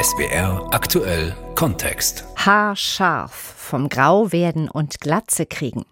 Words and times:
SBR 0.00 0.68
aktuell 0.70 1.34
Kontext. 1.54 2.24
Haarscharf 2.36 3.32
vom 3.32 3.88
Grauwerden 3.88 4.68
und 4.68 5.00
Glatze 5.00 5.46
kriegen. 5.46 5.84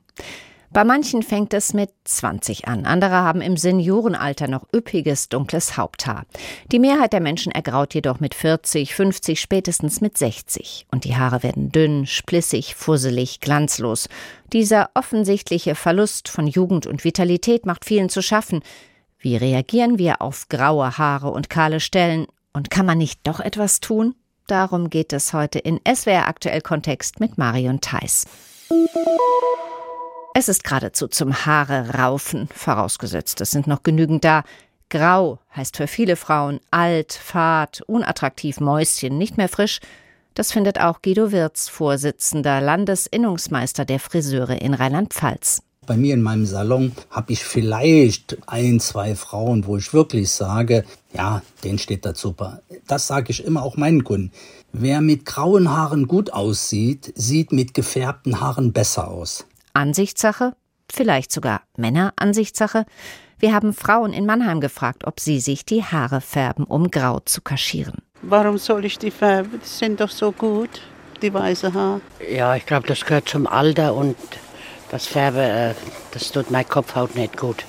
Bei 0.73 0.85
manchen 0.85 1.23
fängt 1.23 1.53
es 1.53 1.75
mit 1.75 1.91
20 2.05 2.69
an, 2.69 2.85
andere 2.87 3.17
haben 3.17 3.41
im 3.41 3.57
Seniorenalter 3.57 4.47
noch 4.47 4.67
üppiges 4.73 5.29
dunkles 5.29 5.77
Haupthaar. 5.77 6.27
Die 6.71 6.79
Mehrheit 6.79 7.13
der 7.13 7.21
Menschen 7.21 7.51
ergraut 7.51 7.93
jedoch 7.93 8.21
mit 8.21 8.37
40, 8.37 8.95
50, 8.95 9.41
spätestens 9.41 10.01
mit 10.01 10.17
60. 10.17 10.87
Und 10.93 11.05
die 11.05 11.17
Haare 11.17 11.43
werden 11.43 11.73
dünn, 11.73 12.07
splissig, 12.07 12.77
fusselig, 12.77 13.41
glanzlos. 13.41 14.09
Dieser 14.53 14.91
offensichtliche 14.95 15.75
Verlust 15.75 16.29
von 16.29 16.47
Jugend 16.47 16.87
und 16.87 17.03
Vitalität 17.03 17.67
macht 17.67 17.85
vielen 17.85 18.11
zu 18.11 18.23
schaffen. 18.23 18.61
Wie 19.19 19.37
reagieren 19.37 19.99
wir 19.99 20.23
auf 20.23 20.49
graue 20.49 20.99
Haare 20.99 21.31
und 21.31 21.51
kahle 21.51 21.81
Stellen? 21.81 22.27
Und 22.53 22.71
kann 22.71 22.87
man 22.87 22.99
nicht 22.99 23.21
doch 23.27 23.41
etwas 23.41 23.81
tun? 23.81 24.15
Darum 24.47 24.91
geht 24.91 25.13
es 25.13 25.33
heute 25.33 25.61
in 25.61 25.81
SWR 25.87 26.27
Aktuell 26.27 26.61
Kontext 26.61 27.21
mit 27.21 27.39
Marion 27.39 27.81
Theiss. 27.81 28.27
Es 30.35 30.49
ist 30.49 30.65
geradezu 30.65 31.09
zum 31.09 31.47
Haare 31.47 31.95
raufen, 31.95 32.49
vorausgesetzt, 32.55 33.41
es 33.41 33.51
sind 33.51 33.67
noch 33.67 33.83
genügend 33.83 34.25
da. 34.25 34.45
Grau 34.89 35.39
heißt 35.55 35.77
für 35.77 35.87
viele 35.87 36.17
Frauen 36.17 36.61
alt, 36.73 37.13
fad, 37.13 37.83
unattraktiv, 37.87 38.59
Mäuschen, 38.59 39.19
nicht 39.19 39.37
mehr 39.37 39.49
frisch. 39.49 39.81
Das 40.35 40.53
findet 40.53 40.81
auch 40.81 41.03
Guido 41.03 41.31
Wirz, 41.31 41.69
Vorsitzender 41.69 42.61
Landesinnungsmeister 42.61 43.85
der 43.85 44.01
Friseure 44.01 44.61
in 44.61 44.75
Rheinland-Pfalz. 44.75 45.63
Bei 45.91 45.97
mir 45.97 46.15
in 46.15 46.23
meinem 46.23 46.47
Salon 46.47 46.93
habe 47.11 47.33
ich 47.33 47.45
vielleicht 47.45 48.39
ein, 48.47 48.79
zwei 48.79 49.17
Frauen, 49.17 49.67
wo 49.67 49.77
ich 49.77 49.93
wirklich 49.93 50.31
sage, 50.31 50.85
ja, 51.13 51.43
denen 51.65 51.81
steht 51.81 52.07
das 52.07 52.21
super. 52.21 52.63
Das 52.87 53.09
sage 53.09 53.31
ich 53.31 53.45
immer 53.45 53.65
auch 53.65 53.77
meinen 53.77 54.05
Kunden. 54.05 54.31
Wer 54.73 55.01
mit 55.01 55.27
grauen 55.27 55.69
Haaren 55.69 56.07
gut 56.07 56.33
aussieht, 56.33 57.13
sieht 57.17 57.51
mit 57.51 57.75
gefärbten 57.75 58.41
Haaren 58.41 58.73
besser 58.73 59.09
aus. 59.09 59.45
Ansichtssache? 59.73 60.55
Vielleicht 60.93 61.33
sogar 61.33 61.63
Männeransichtssache? 61.77 62.87
Wir 63.41 63.53
haben 63.53 63.73
Frauen 63.73 64.13
in 64.13 64.27
Mannheim 64.27 64.61
gefragt, 64.61 65.09
ob 65.09 65.19
sie 65.19 65.41
sich 65.41 65.65
die 65.65 65.83
Haare 65.83 66.21
färben, 66.21 66.67
um 66.67 66.93
grau 66.93 67.19
zu 67.19 67.41
kaschieren. 67.41 67.97
Warum 68.23 68.59
soll 68.59 68.85
ich 68.85 68.97
die 68.97 69.11
färben? 69.11 69.61
Die 69.61 69.69
sind 69.69 70.01
doch 70.01 70.11
so 70.11 70.31
gut, 70.31 70.83
die 71.21 71.35
weiße 71.35 71.75
Haare. 71.75 72.01
Ja, 72.33 72.55
ich 72.55 72.65
glaube, 72.65 72.87
das 72.87 73.05
gehört 73.05 73.29
zum 73.29 73.49
Alter 73.49 73.97
und 73.97 74.15
das 74.91 75.07
Färben, 75.07 75.41
äh, 75.41 75.75
das 76.13 76.33
tut 76.33 76.51
mein 76.51 76.69
Kopfhaut 76.69 77.15
nicht 77.15 77.37
gut. 77.37 77.65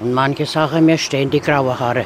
Und 0.00 0.12
manche 0.12 0.46
Sachen, 0.46 0.86
mir 0.86 0.98
stehen 0.98 1.30
die 1.30 1.40
grauen 1.40 1.78
Haare, 1.78 2.04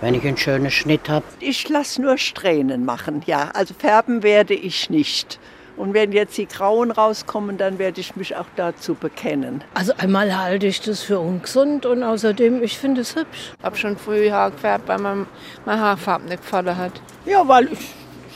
wenn 0.00 0.14
ich 0.14 0.24
einen 0.24 0.36
schönen 0.36 0.70
Schnitt 0.70 1.08
habe. 1.08 1.24
Ich 1.40 1.68
lasse 1.68 2.00
nur 2.00 2.16
Strähnen 2.16 2.84
machen, 2.84 3.22
ja. 3.26 3.50
Also 3.54 3.74
färben 3.74 4.22
werde 4.22 4.54
ich 4.54 4.88
nicht. 4.88 5.40
Und 5.76 5.92
wenn 5.92 6.12
jetzt 6.12 6.38
die 6.38 6.46
Grauen 6.46 6.92
rauskommen, 6.92 7.58
dann 7.58 7.80
werde 7.80 8.00
ich 8.00 8.14
mich 8.14 8.36
auch 8.36 8.46
dazu 8.54 8.94
bekennen. 8.94 9.64
Also 9.74 9.92
einmal 9.98 10.36
halte 10.36 10.68
ich 10.68 10.80
das 10.80 11.02
für 11.02 11.18
ungesund 11.18 11.84
und 11.84 12.04
außerdem, 12.04 12.62
ich 12.62 12.78
finde 12.78 13.00
es 13.00 13.16
hübsch. 13.16 13.52
Ich 13.58 13.64
habe 13.64 13.76
schon 13.76 13.96
früh 13.96 14.30
Haar 14.30 14.52
gefärbt, 14.52 14.86
weil 14.86 14.98
man 15.00 15.26
meine 15.64 15.80
Haarfarbe 15.80 16.26
nicht 16.26 16.42
gefallen 16.42 16.76
hat. 16.76 16.92
Ja, 17.26 17.46
weil 17.48 17.72
ich, 17.72 17.80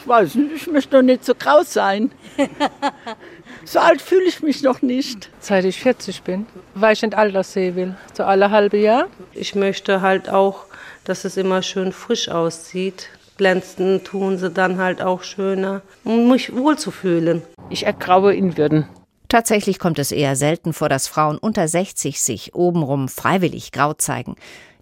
ich 0.00 0.08
weiß 0.08 0.34
nicht, 0.34 0.56
ich 0.56 0.66
möchte 0.66 0.96
doch 0.96 1.02
nicht 1.02 1.24
so 1.24 1.34
grau 1.36 1.62
sein. 1.62 2.10
so 3.68 3.78
alt 3.78 4.00
fühle 4.02 4.24
ich 4.24 4.42
mich 4.42 4.62
noch 4.62 4.82
nicht. 4.82 5.30
Seit 5.40 5.64
ich 5.64 5.80
40 5.80 6.22
bin, 6.22 6.46
weil 6.74 6.94
ich 6.94 7.02
nicht 7.02 7.14
alt 7.14 7.36
aussehen 7.36 7.76
will. 7.76 7.96
So 8.14 8.24
alle 8.24 8.50
halbe 8.50 8.78
Jahr. 8.78 9.08
Ich 9.32 9.54
möchte 9.54 10.00
halt 10.00 10.28
auch, 10.28 10.64
dass 11.04 11.24
es 11.24 11.36
immer 11.36 11.62
schön 11.62 11.92
frisch 11.92 12.28
aussieht 12.28 13.10
glänzen 13.38 14.04
tun 14.04 14.36
sie 14.36 14.50
dann 14.50 14.76
halt 14.78 15.00
auch 15.00 15.22
schöner, 15.22 15.80
um 16.04 16.28
mich 16.28 16.54
wohlzufühlen. 16.54 17.42
Ich 17.70 17.86
ergraue 17.86 18.34
in 18.34 18.58
Würden. 18.58 18.86
Tatsächlich 19.28 19.78
kommt 19.78 19.98
es 19.98 20.10
eher 20.10 20.36
selten 20.36 20.72
vor, 20.72 20.88
dass 20.88 21.06
Frauen 21.06 21.36
unter 21.36 21.68
60 21.68 22.20
sich 22.20 22.54
obenrum 22.54 23.08
freiwillig 23.08 23.72
grau 23.72 23.92
zeigen. 23.92 24.36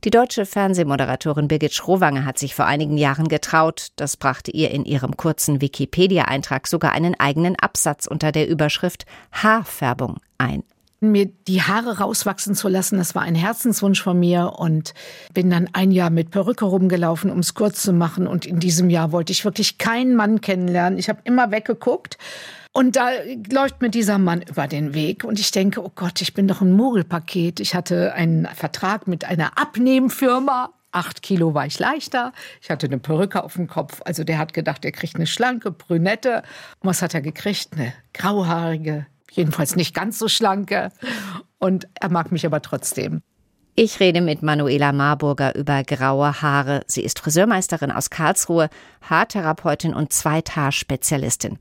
Die 0.05 0.11
deutsche 0.11 0.47
Fernsehmoderatorin 0.47 1.49
Birgit 1.49 1.75
Schrowange 1.75 2.25
hat 2.25 2.39
sich 2.39 2.55
vor 2.55 2.67
einigen 2.67 2.97
Jahren 2.97 3.27
getraut. 3.27 3.89
Das 3.97 4.17
brachte 4.17 4.53
ihr 4.53 4.71
in 4.71 4.85
ihrem 4.85 5.17
kurzen 5.17 5.61
Wikipedia-Eintrag 5.61 6.69
sogar 6.69 6.93
einen 6.93 7.19
eigenen 7.19 7.57
Absatz 7.57 8.07
unter 8.07 8.31
der 8.31 8.49
Überschrift 8.49 9.05
Haarfärbung 9.33 10.19
ein 10.39 10.63
mir 11.01 11.27
die 11.47 11.63
Haare 11.63 11.99
rauswachsen 11.99 12.55
zu 12.55 12.69
lassen. 12.69 12.97
Das 12.97 13.15
war 13.15 13.23
ein 13.23 13.35
Herzenswunsch 13.35 14.03
von 14.03 14.19
mir 14.19 14.55
und 14.57 14.95
bin 15.35 15.51
dann 15.51 15.69
ein 15.73 15.91
Jahr 15.91 16.11
mit 16.11 16.31
Perücke 16.31 16.65
rumgelaufen, 16.65 17.31
um 17.31 17.41
es 17.41 17.55
kurz 17.55 17.83
zu 17.83 17.93
machen. 17.93 18.27
Und 18.27 18.47
in 18.47 18.61
diesem 18.61 18.89
Jahr 18.89 19.13
wollte 19.13 19.33
ich 19.33 19.45
wirklich 19.45 19.79
keinen 19.79 20.17
Mann 20.17 20.41
kennenlernen. 20.41 20.99
Ich 20.99 21.09
habe 21.09 21.21
immer 21.25 21.51
weggeguckt. 21.51 22.17
Und 22.77 22.95
da 22.95 23.09
läuft 23.51 23.81
mir 23.81 23.89
dieser 23.89 24.19
Mann 24.19 24.43
über 24.43 24.67
den 24.67 24.93
Weg 24.93 25.25
und 25.25 25.41
ich 25.41 25.51
denke, 25.51 25.83
oh 25.83 25.91
Gott, 25.95 26.21
ich 26.21 26.35
bin 26.35 26.47
doch 26.47 26.61
ein 26.61 26.73
Mogelpaket. 26.73 27.59
Ich 27.59 27.75
hatte 27.75 28.13
einen 28.13 28.45
Vertrag 28.55 29.09
mit 29.09 29.25
einer 29.25 29.57
Abnehmfirma. 29.57 30.75
Acht 30.93 31.23
Kilo 31.23 31.55
war 31.55 31.65
ich 31.65 31.79
leichter. 31.79 32.35
Ich 32.61 32.69
hatte 32.69 32.85
eine 32.85 32.99
Perücke 32.99 33.43
auf 33.43 33.55
dem 33.55 33.67
Kopf. 33.67 34.03
Also 34.05 34.25
der 34.25 34.37
hat 34.37 34.53
gedacht, 34.53 34.85
er 34.85 34.93
kriegt 34.93 35.17
eine 35.17 35.27
schlanke 35.27 35.71
Brünette. 35.71 36.43
Und 36.81 36.91
was 36.91 37.01
hat 37.01 37.15
er 37.15 37.23
gekriegt? 37.23 37.71
Eine 37.73 37.95
grauhaarige, 38.13 39.07
jedenfalls 39.33 39.75
nicht 39.75 39.95
ganz 39.95 40.19
so 40.19 40.29
schlanke. 40.29 40.93
Und 41.57 41.89
er 41.95 42.11
mag 42.11 42.31
mich 42.31 42.45
aber 42.45 42.61
trotzdem. 42.61 43.23
Ich 43.75 44.01
rede 44.01 44.21
mit 44.21 44.43
Manuela 44.43 44.93
Marburger 44.93 45.55
über 45.55 45.83
graue 45.83 46.43
Haare. 46.43 46.83
Sie 46.87 47.03
ist 47.03 47.21
Friseurmeisterin 47.21 47.91
aus 47.91 48.11
Karlsruhe, 48.11 48.69
Haartherapeutin 49.01 49.95
und 49.95 50.13
Zweithaarspezialistin. 50.13 51.59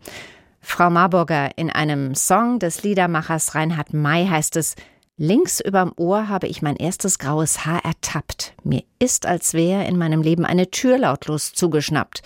Frau 0.68 0.90
Marburger, 0.90 1.58
in 1.58 1.70
einem 1.70 2.16
Song 2.16 2.58
des 2.58 2.81
Liedermachers 2.81 3.53
Reinhard 3.53 3.94
May 3.94 4.28
heißt 4.28 4.58
es, 4.58 4.76
Links 5.16 5.62
überm 5.62 5.94
Ohr 5.96 6.28
habe 6.28 6.48
ich 6.48 6.64
mein 6.64 6.76
erstes 6.76 7.20
graues 7.20 7.66
Haar 7.66 7.86
ertappt. 7.86 8.56
Mir 8.64 8.84
ist, 8.98 9.28
als 9.28 9.53
wäre 9.53 9.86
in 9.86 9.96
meinem 9.98 10.24
Leben 10.24 10.44
eine 10.44 10.72
Tür 10.72 10.98
lautlos 10.98 11.53
zugeschnappt. 11.53 12.24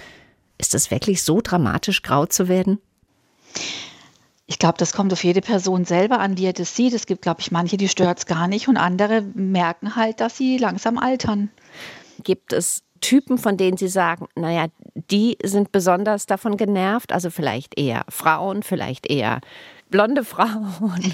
Ist 0.57 0.73
es 0.73 0.89
wirklich 0.89 1.21
so 1.21 1.41
dramatisch, 1.41 2.01
grau 2.01 2.25
zu 2.25 2.47
werden? 2.47 2.79
Ich 4.47 4.57
glaube, 4.57 4.77
das 4.77 4.93
kommt 4.93 5.11
auf 5.11 5.23
jede 5.23 5.41
Person 5.41 5.83
selber 5.83 6.19
an, 6.19 6.37
wie 6.37 6.45
er 6.45 6.53
das 6.53 6.75
sieht. 6.75 6.93
Es 6.93 7.05
gibt, 7.05 7.21
glaube 7.21 7.41
ich, 7.41 7.51
manche, 7.51 7.75
die 7.75 7.89
stört 7.89 8.19
es 8.19 8.25
gar 8.25 8.47
nicht 8.47 8.69
und 8.69 8.77
andere 8.77 9.21
merken 9.21 9.97
halt, 9.97 10.21
dass 10.21 10.37
sie 10.37 10.57
langsam 10.57 10.97
altern. 10.97 11.51
Gibt 12.23 12.53
es 12.53 12.83
Typen, 13.01 13.37
von 13.37 13.57
denen 13.57 13.77
Sie 13.77 13.87
sagen, 13.87 14.27
naja, 14.35 14.67
die 15.11 15.37
sind 15.43 15.71
besonders 15.71 16.25
davon 16.25 16.57
genervt? 16.57 17.11
Also 17.11 17.29
vielleicht 17.29 17.77
eher 17.77 18.05
Frauen, 18.09 18.63
vielleicht 18.63 19.09
eher 19.09 19.41
blonde 19.89 20.23
Frauen? 20.23 21.03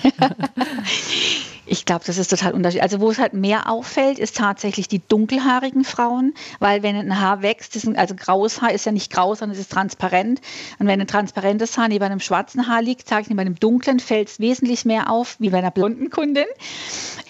Ich 1.68 1.86
glaube, 1.86 2.04
das 2.06 2.18
ist 2.18 2.28
total 2.28 2.54
unterschiedlich. 2.54 2.84
Also 2.84 3.00
wo 3.00 3.10
es 3.10 3.18
halt 3.18 3.34
mehr 3.34 3.70
auffällt, 3.70 4.20
ist 4.20 4.38
tatsächlich 4.38 4.88
die 4.88 5.02
dunkelhaarigen 5.08 5.84
Frauen, 5.84 6.36
weil 6.60 6.84
wenn 6.84 6.96
ein 6.96 7.20
Haar 7.20 7.42
wächst, 7.42 7.76
ein, 7.86 7.98
also 7.98 8.14
graues 8.16 8.62
Haar 8.62 8.72
ist 8.72 8.86
ja 8.86 8.92
nicht 8.92 9.12
grau, 9.12 9.34
sondern 9.34 9.56
es 9.56 9.62
ist 9.62 9.72
transparent. 9.72 10.42
Und 10.78 10.88
wenn 10.88 11.02
ein 11.02 11.08
transparentes 11.08 11.78
Haar 11.78 11.88
neben 11.88 12.04
einem 12.04 12.20
schwarzen 12.20 12.68
Haar 12.68 12.84
liegt, 12.84 13.10
sage 13.10 13.24
ich 13.24 13.30
neben 13.30 13.40
einem 13.40 13.56
dunklen, 13.56 14.00
fällt 14.00 14.30
es 14.30 14.40
wesentlich 14.40 14.86
mehr 14.86 15.10
auf, 15.10 15.38
wie 15.40 15.50
bei 15.50 15.58
einer 15.58 15.72
blonden 15.72 16.12
Kundin. 16.12 16.46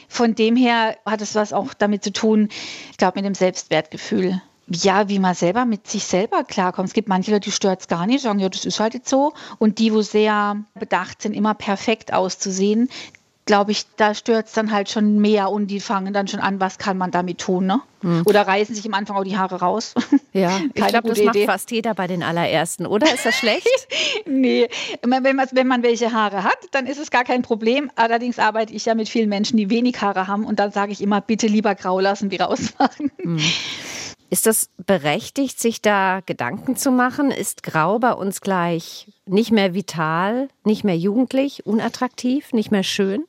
Von 0.09 0.35
dem 0.35 0.57
her 0.57 0.97
hat 1.05 1.21
es 1.21 1.35
was 1.35 1.53
auch 1.53 1.73
damit 1.73 2.03
zu 2.03 2.11
tun, 2.11 2.49
ich 2.91 2.97
glaube, 2.97 3.17
mit 3.17 3.25
dem 3.25 3.35
Selbstwertgefühl 3.35 4.41
ja, 4.67 5.09
wie 5.09 5.19
man 5.19 5.35
selber 5.35 5.65
mit 5.65 5.87
sich 5.87 6.05
selber 6.05 6.43
klarkommt. 6.43 6.87
Es 6.87 6.93
gibt 6.93 7.07
manche 7.07 7.31
Leute, 7.31 7.45
die 7.45 7.51
stört 7.51 7.81
es 7.81 7.87
gar 7.87 8.07
nicht, 8.07 8.21
sagen, 8.21 8.39
ja, 8.39 8.49
das 8.49 8.65
ist 8.65 8.79
halt 8.79 8.93
jetzt 8.93 9.09
so. 9.09 9.33
Und 9.59 9.79
die, 9.79 9.93
wo 9.93 10.01
sehr 10.01 10.57
bedacht 10.73 11.21
sind, 11.21 11.33
immer 11.33 11.53
perfekt 11.53 12.13
auszusehen, 12.13 12.89
glaube 13.45 13.71
ich, 13.71 13.85
da 13.95 14.15
stört 14.15 14.47
es 14.47 14.53
dann 14.53 14.71
halt 14.71 14.89
schon 14.89 15.19
mehr 15.19 15.51
und 15.51 15.67
die 15.67 15.79
fangen 15.79 16.13
dann 16.13 16.27
schon 16.27 16.39
an, 16.39 16.59
was 16.59 16.79
kann 16.79 16.97
man 16.97 17.11
damit 17.11 17.37
tun, 17.37 17.67
ne? 17.67 17.79
Hm. 18.01 18.23
Oder 18.25 18.47
reißen 18.47 18.73
sich 18.73 18.85
am 18.85 18.95
Anfang 18.95 19.17
auch 19.17 19.23
die 19.23 19.37
Haare 19.37 19.59
raus. 19.59 19.93
Ja, 20.33 20.59
ich 20.73 20.85
glaube, 20.87 21.07
das 21.07 21.19
Idee. 21.19 21.25
macht 21.27 21.39
fast 21.45 21.71
jeder 21.71 21.93
bei 21.93 22.07
den 22.07 22.21
allerersten, 22.21 22.85
oder? 22.85 23.05
Ist 23.05 23.25
das 23.25 23.35
schlecht? 23.35 23.69
nee, 24.25 24.67
wenn 25.01 25.37
man, 25.37 25.47
wenn 25.53 25.65
man 25.65 25.81
welche 25.81 26.11
Haare 26.11 26.43
hat, 26.43 26.57
dann 26.71 26.87
ist 26.87 26.97
es 26.97 27.09
gar 27.09 27.23
kein 27.23 27.41
Problem. 27.41 27.89
Allerdings 27.95 28.37
arbeite 28.37 28.73
ich 28.73 28.83
ja 28.83 28.95
mit 28.95 29.07
vielen 29.07 29.29
Menschen, 29.29 29.55
die 29.55 29.69
wenig 29.69 30.01
Haare 30.01 30.27
haben 30.27 30.43
und 30.43 30.59
dann 30.59 30.73
sage 30.73 30.91
ich 30.91 30.99
immer, 30.99 31.21
bitte 31.21 31.47
lieber 31.47 31.73
grau 31.73 32.01
lassen, 32.01 32.31
wie 32.31 32.35
rausmachen. 32.35 33.11
Hm. 33.21 33.39
Ist 34.29 34.47
das 34.47 34.69
berechtigt, 34.85 35.59
sich 35.59 35.81
da 35.81 36.21
Gedanken 36.25 36.75
zu 36.75 36.91
machen? 36.91 37.31
Ist 37.31 37.63
Grau 37.63 37.99
bei 37.99 38.13
uns 38.13 38.41
gleich 38.41 39.11
nicht 39.25 39.51
mehr 39.51 39.73
vital, 39.73 40.49
nicht 40.63 40.83
mehr 40.83 40.97
jugendlich, 40.97 41.65
unattraktiv, 41.65 42.51
nicht 42.51 42.71
mehr 42.71 42.83
schön? 42.83 43.25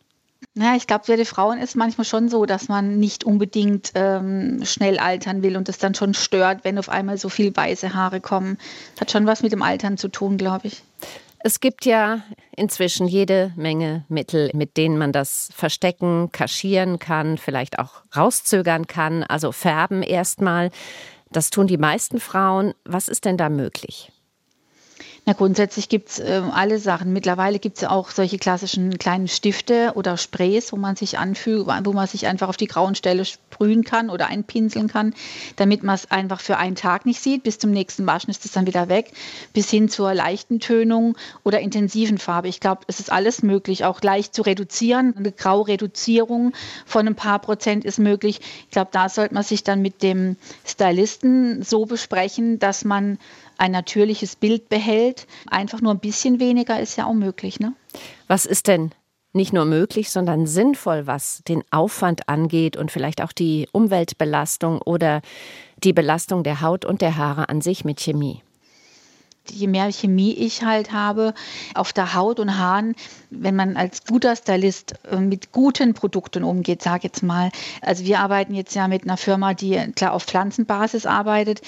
Ja, 0.55 0.75
ich 0.75 0.87
glaube, 0.87 1.05
für 1.05 1.17
die 1.17 1.27
Frauen 1.27 1.59
ist 1.59 1.77
manchmal 1.77 2.07
schon 2.07 2.29
so, 2.29 2.47
dass 2.47 2.69
man 2.69 2.99
nicht 2.99 3.25
unbedingt 3.25 3.93
ähm, 3.95 4.65
schnell 4.65 4.99
altern 4.99 5.43
will 5.43 5.57
und 5.57 5.69
es 5.69 5.79
dann 5.79 5.95
schon 5.95 6.15
stört, 6.15 6.65
wenn 6.65 6.79
auf 6.79 6.89
einmal 6.89 7.19
so 7.19 7.29
viel 7.29 7.55
weiße 7.55 7.95
Haare 7.95 8.21
kommen. 8.21 8.57
Hat 8.99 9.11
schon 9.11 9.27
was 9.27 9.43
mit 9.43 9.53
dem 9.53 9.63
Altern 9.63 9.99
zu 9.99 10.09
tun, 10.09 10.39
glaube 10.39 10.69
ich. 10.69 10.83
Es 11.47 11.61
gibt 11.61 11.87
ja 11.87 12.23
inzwischen 12.57 13.07
jede 13.07 13.53
Menge 13.55 14.05
Mittel, 14.09 14.51
mit 14.53 14.77
denen 14.77 14.99
man 14.99 15.13
das 15.13 15.49
verstecken, 15.55 16.33
kaschieren 16.33 16.99
kann, 16.99 17.39
vielleicht 17.39 17.79
auch 17.79 18.03
rauszögern 18.17 18.89
kann, 18.89 19.23
also 19.23 19.53
färben 19.53 20.03
erstmal. 20.03 20.73
Das 21.31 21.51
tun 21.51 21.69
die 21.69 21.79
meisten 21.79 22.19
Frauen. 22.19 22.75
Was 22.85 23.07
ist 23.07 23.27
denn 23.27 23.37
da 23.37 23.49
möglich? 23.49 24.11
Na, 25.28 25.32
grundsätzlich 25.32 25.88
gibt's 25.88 26.20
äh, 26.20 26.40
alle 26.52 26.78
Sachen. 26.78 27.12
Mittlerweile 27.12 27.58
gibt 27.58 27.78
es 27.78 27.82
ja 27.82 27.90
auch 27.90 28.11
solche 28.11 28.38
klassischen 28.38 28.96
kleinen 28.96 29.26
Stifte 29.26 29.90
oder 29.96 30.17
Sprays, 30.17 30.73
wo 30.73 30.76
man 30.76 30.94
sich 30.94 31.19
anfügt, 31.19 31.67
wo 31.67 31.93
man 31.93 32.06
sich 32.06 32.28
einfach 32.28 32.49
auf 32.49 32.56
die 32.56 32.69
grauen 32.69 32.94
Stelle 32.94 33.25
sprühen 33.25 33.82
kann 33.82 34.08
oder 34.08 34.28
einpinseln 34.28 34.87
kann, 34.87 35.14
damit 35.56 35.82
man 35.82 35.96
es 35.96 36.08
einfach 36.12 36.40
für 36.40 36.58
einen 36.58 36.76
Tag 36.76 37.06
nicht 37.06 37.20
sieht. 37.20 37.43
Bis 37.43 37.58
zum 37.58 37.73
nächsten 37.73 38.06
Waschen 38.06 38.31
ist 38.31 38.44
es 38.44 38.52
dann 38.52 38.69
wieder 38.69 38.88
weg, 38.88 39.11
bis 39.52 39.69
hin 39.69 39.88
zur 39.88 40.14
leichten 40.14 40.61
Tönung 40.61 41.17
oder 41.43 41.58
intensiven 41.58 42.19
Farbe. 42.19 42.46
Ich 42.46 42.61
glaube, 42.61 42.82
es 42.87 43.00
ist 43.00 43.11
alles 43.11 43.43
möglich, 43.43 43.84
auch 43.84 44.00
leicht 44.02 44.32
zu 44.32 44.43
reduzieren. 44.43 45.12
Eine 45.17 45.32
Graureduzierung 45.32 46.52
von 46.84 47.05
ein 47.05 47.17
paar 47.17 47.40
Prozent 47.40 47.84
ist 47.84 47.99
möglich. 47.99 48.38
Ich 48.67 48.70
glaube, 48.70 48.90
da 48.93 49.08
sollte 49.08 49.34
man 49.34 49.43
sich 49.43 49.64
dann 49.64 49.82
mit 49.82 50.05
dem 50.05 50.37
Stylisten 50.64 51.64
so 51.64 51.84
besprechen, 51.84 52.61
dass 52.61 52.84
man 52.84 53.19
ein 53.58 53.73
natürliches 53.73 54.37
Bild 54.37 54.69
behält. 54.69 55.26
Einfach 55.49 55.81
nur 55.81 55.93
ein 55.93 56.00
bisschen 56.00 56.41
weniger 56.41 56.81
ist 56.81 56.97
ja 56.97 57.06
auch 57.06 57.14
möglich. 57.14 57.61
Ne? 57.61 57.73
Was 58.29 58.47
ist 58.47 58.67
denn 58.69 58.93
nicht 59.32 59.53
nur 59.53 59.67
möglich, 59.67 60.11
sondern 60.11 60.47
sinnvoll, 60.47 61.06
was 61.06 61.43
den 61.47 61.62
Aufwand 61.70 62.29
angeht 62.29 62.76
und 62.76 62.91
vielleicht 62.91 63.23
auch 63.23 63.32
die 63.32 63.69
Umweltbelastung 63.70 64.81
oder 64.82 65.20
die 65.85 65.93
Belastung 65.93 66.43
der 66.43 66.62
Haut 66.62 66.85
und 66.85 67.03
der 67.03 67.17
Haare 67.17 67.49
an 67.49 67.61
sich 67.61 67.85
mit 67.85 68.00
Chemie? 68.00 68.43
Je 69.51 69.67
mehr 69.67 69.91
Chemie 69.93 70.33
ich 70.33 70.63
halt 70.65 70.93
habe 70.93 71.35
auf 71.75 71.93
der 71.93 72.15
Haut 72.15 72.41
und 72.41 72.59
Haaren, 72.59 72.95
wenn 73.31 73.57
man 73.57 73.77
als 73.77 74.05
guter 74.05 74.37
Stylist 74.37 74.95
äh, 75.11 75.17
mit 75.17 75.53
guten 75.53 75.95
Produkten 75.95 76.45
umgeht, 76.45 76.83
sage 76.83 77.05
jetzt 77.05 77.23
mal. 77.23 77.51
Also 77.81 78.05
wir 78.05 78.21
arbeiten 78.21 78.55
jetzt 78.55 78.75
ja 78.75 78.89
mit 78.89 79.05
einer 79.05 79.17
Firma, 79.17 79.55
die 79.55 79.77
klar 79.95 80.13
auf 80.13 80.25
Pflanzenbasis 80.25 81.07
arbeitet, 81.07 81.61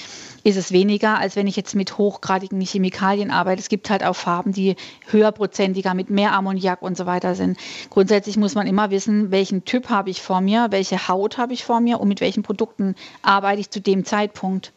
ist 0.45 0.57
es 0.57 0.73
weniger, 0.73 1.19
als 1.19 1.37
wenn 1.37 1.47
ich 1.47 1.57
jetzt 1.57 1.75
mit 1.75 1.99
hochgradigen 1.99 2.61
Chemikalien 2.61 3.31
arbeite. 3.31 3.61
Es 3.61 3.69
gibt 3.69 3.91
halt 3.91 4.05
auch 4.05 4.17
Farben, 4.17 4.53
die 4.53 4.77
höherprozentiger 5.11 5.95
mit 5.95 6.11
mehr 6.11 6.33
Ammoniak 6.33 6.83
und 6.83 6.97
so 6.97 7.07
weiter 7.07 7.35
sind. 7.35 7.59
Grundsätzlich 7.91 8.37
muss 8.37 8.55
man 8.55 8.67
immer 8.67 8.91
wissen, 8.91 9.31
welchen 9.31 9.65
Typ 9.65 9.89
habe 9.89 10.11
ich 10.11 10.23
vor 10.23 10.41
mir, 10.41 10.69
welche 10.71 11.09
Haut 11.09 11.39
habe 11.39 11.53
ich 11.53 11.65
vor 11.65 11.81
mir 11.81 12.01
und 12.01 12.09
mit 12.09 12.21
welchen 12.21 12.43
Produkten 12.43 12.95
arbeite 13.23 13.61
ich 13.61 13.71
zu 13.71 13.81
dem 13.81 14.05
Zeitpunkt. 14.05 14.73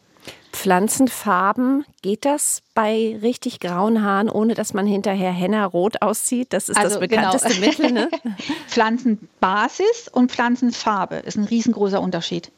Pflanzenfarben, 0.52 1.84
geht 2.02 2.24
das 2.24 2.62
bei 2.74 3.18
richtig 3.22 3.58
grauen 3.58 4.02
Haaren, 4.02 4.28
ohne 4.28 4.54
dass 4.54 4.74
man 4.74 4.86
hinterher 4.86 5.32
Henna 5.32 5.64
rot 5.64 6.02
aussieht? 6.02 6.52
Das 6.52 6.68
ist 6.68 6.76
also, 6.76 7.00
das 7.00 7.08
genau. 7.08 7.32
bekannteste 7.32 7.60
genau. 7.60 7.66
Mittel. 7.66 7.92
Ne? 7.92 8.10
Pflanzenbasis 8.68 10.08
und 10.12 10.30
Pflanzenfarbe 10.30 11.16
ist 11.16 11.36
ein 11.36 11.44
riesengroßer 11.44 12.00
Unterschied. 12.00 12.52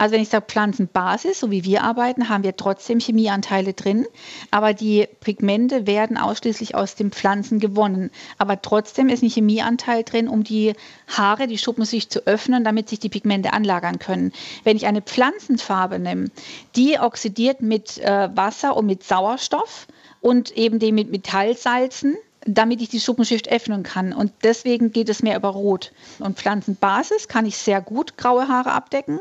Also 0.00 0.14
wenn 0.14 0.22
ich 0.22 0.28
sage 0.28 0.46
Pflanzenbasis, 0.46 1.40
so 1.40 1.50
wie 1.50 1.64
wir 1.64 1.82
arbeiten, 1.82 2.28
haben 2.28 2.44
wir 2.44 2.56
trotzdem 2.56 3.00
Chemieanteile 3.00 3.74
drin, 3.74 4.06
aber 4.52 4.72
die 4.72 5.08
Pigmente 5.18 5.88
werden 5.88 6.16
ausschließlich 6.16 6.76
aus 6.76 6.94
den 6.94 7.10
Pflanzen 7.10 7.58
gewonnen. 7.58 8.10
Aber 8.38 8.62
trotzdem 8.62 9.08
ist 9.08 9.24
ein 9.24 9.28
Chemieanteil 9.28 10.04
drin, 10.04 10.28
um 10.28 10.44
die 10.44 10.74
Haare, 11.08 11.48
die 11.48 11.58
Schuppen 11.58 11.84
sich 11.84 12.08
zu 12.10 12.26
öffnen, 12.28 12.62
damit 12.62 12.88
sich 12.88 13.00
die 13.00 13.08
Pigmente 13.08 13.52
anlagern 13.52 13.98
können. 13.98 14.32
Wenn 14.62 14.76
ich 14.76 14.86
eine 14.86 15.02
Pflanzenfarbe 15.02 15.98
nehme, 15.98 16.30
die 16.76 17.00
oxidiert 17.00 17.60
mit 17.60 17.98
äh, 17.98 18.28
Wasser 18.36 18.76
und 18.76 18.86
mit 18.86 19.02
Sauerstoff 19.02 19.88
und 20.20 20.56
eben 20.56 20.78
dem 20.78 20.94
mit 20.94 21.10
Metallsalzen, 21.10 22.16
damit 22.54 22.80
ich 22.80 22.88
die 22.88 23.00
Schuppenschicht 23.00 23.50
öffnen 23.50 23.82
kann. 23.82 24.12
Und 24.12 24.32
deswegen 24.42 24.92
geht 24.92 25.08
es 25.08 25.22
mehr 25.22 25.36
über 25.36 25.48
Rot. 25.48 25.92
Und 26.18 26.38
Pflanzenbasis 26.38 27.28
kann 27.28 27.46
ich 27.46 27.56
sehr 27.56 27.80
gut 27.80 28.16
graue 28.16 28.48
Haare 28.48 28.72
abdecken, 28.72 29.20